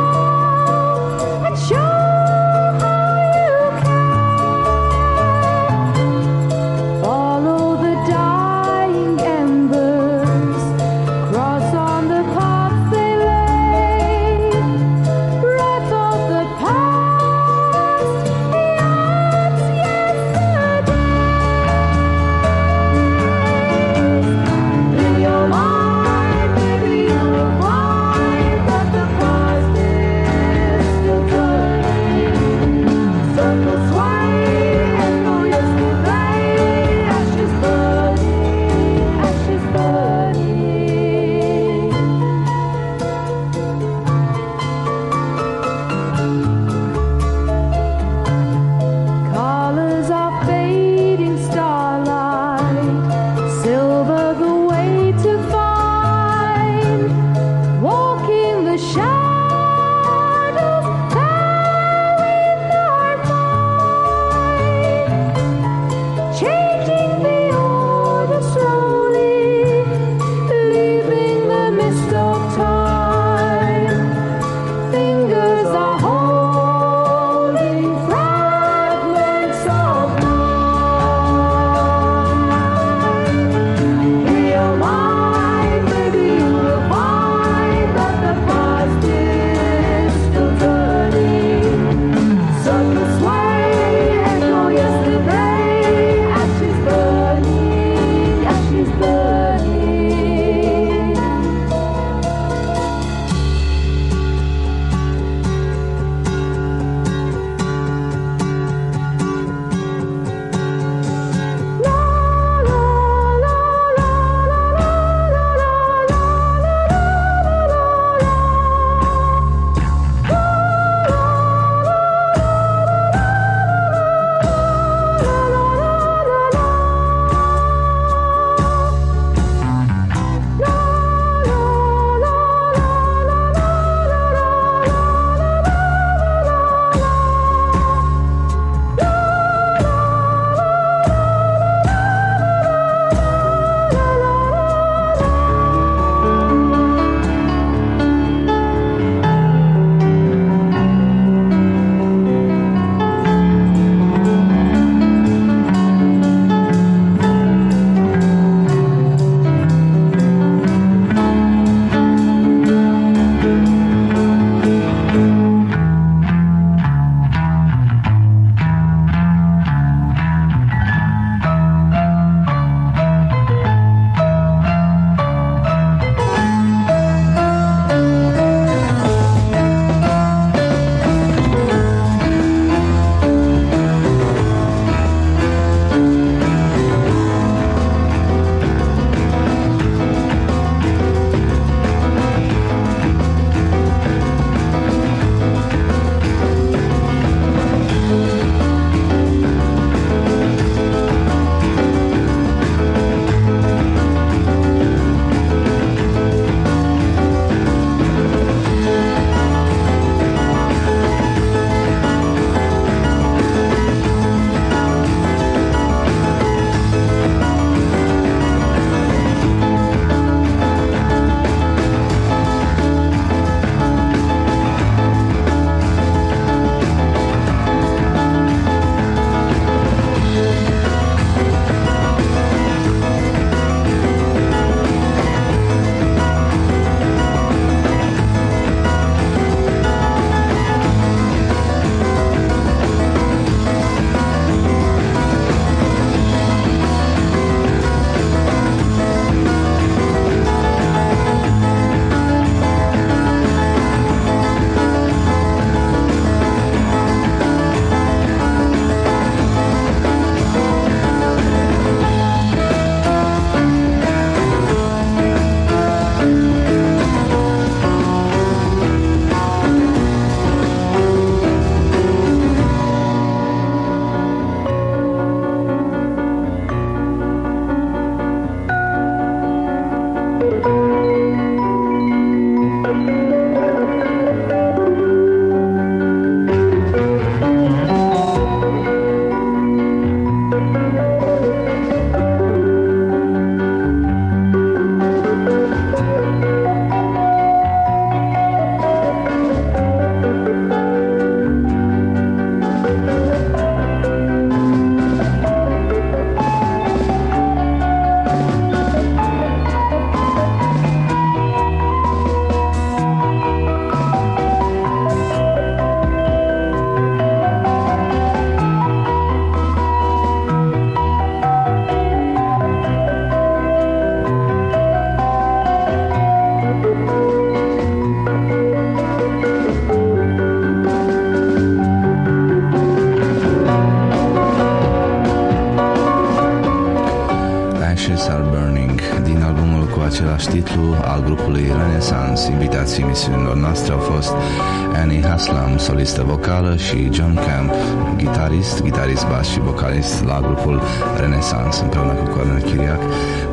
Annie 345.42 345.54
Haslam, 345.54 345.78
solistă 345.78 346.24
vocală 346.24 346.76
și 346.76 347.10
John 347.12 347.34
Camp, 347.34 347.74
gitarist, 348.18 348.84
gitarist 348.84 349.28
bas 349.28 349.48
și 349.48 349.60
vocalist 349.60 350.24
la 350.24 350.40
grupul 350.42 350.82
Renaissance 351.20 351.82
împreună 351.82 352.14
cu 352.14 352.30
Cornel 352.30 352.62
Chiriac. 352.62 353.02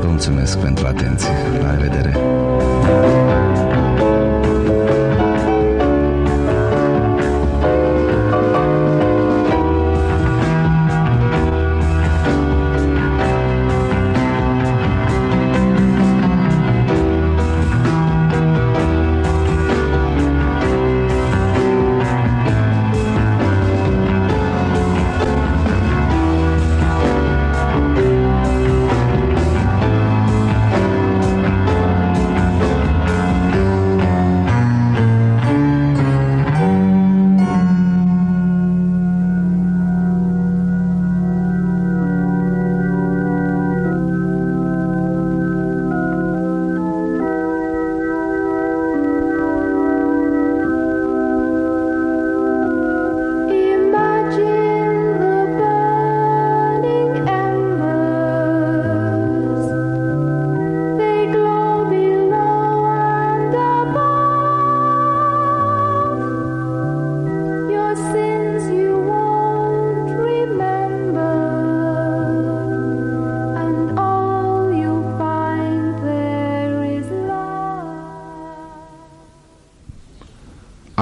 Vă 0.00 0.06
mulțumesc 0.08 0.58
pentru 0.58 0.86
atenție. 0.86 1.32
La 1.62 1.70
revedere! 1.70 2.16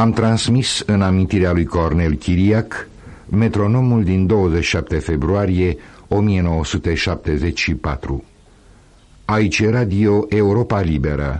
Am 0.06 0.12
transmis 0.12 0.82
în 0.86 1.02
amintirea 1.02 1.52
lui 1.52 1.64
Cornel 1.64 2.14
Chiriac 2.14 2.88
metronomul 3.28 4.04
din 4.04 4.26
27 4.26 4.98
februarie 4.98 5.76
1974. 6.08 8.24
Aici 9.24 9.68
Radio 9.68 10.26
Europa 10.28 10.80
Liberă 10.80 11.34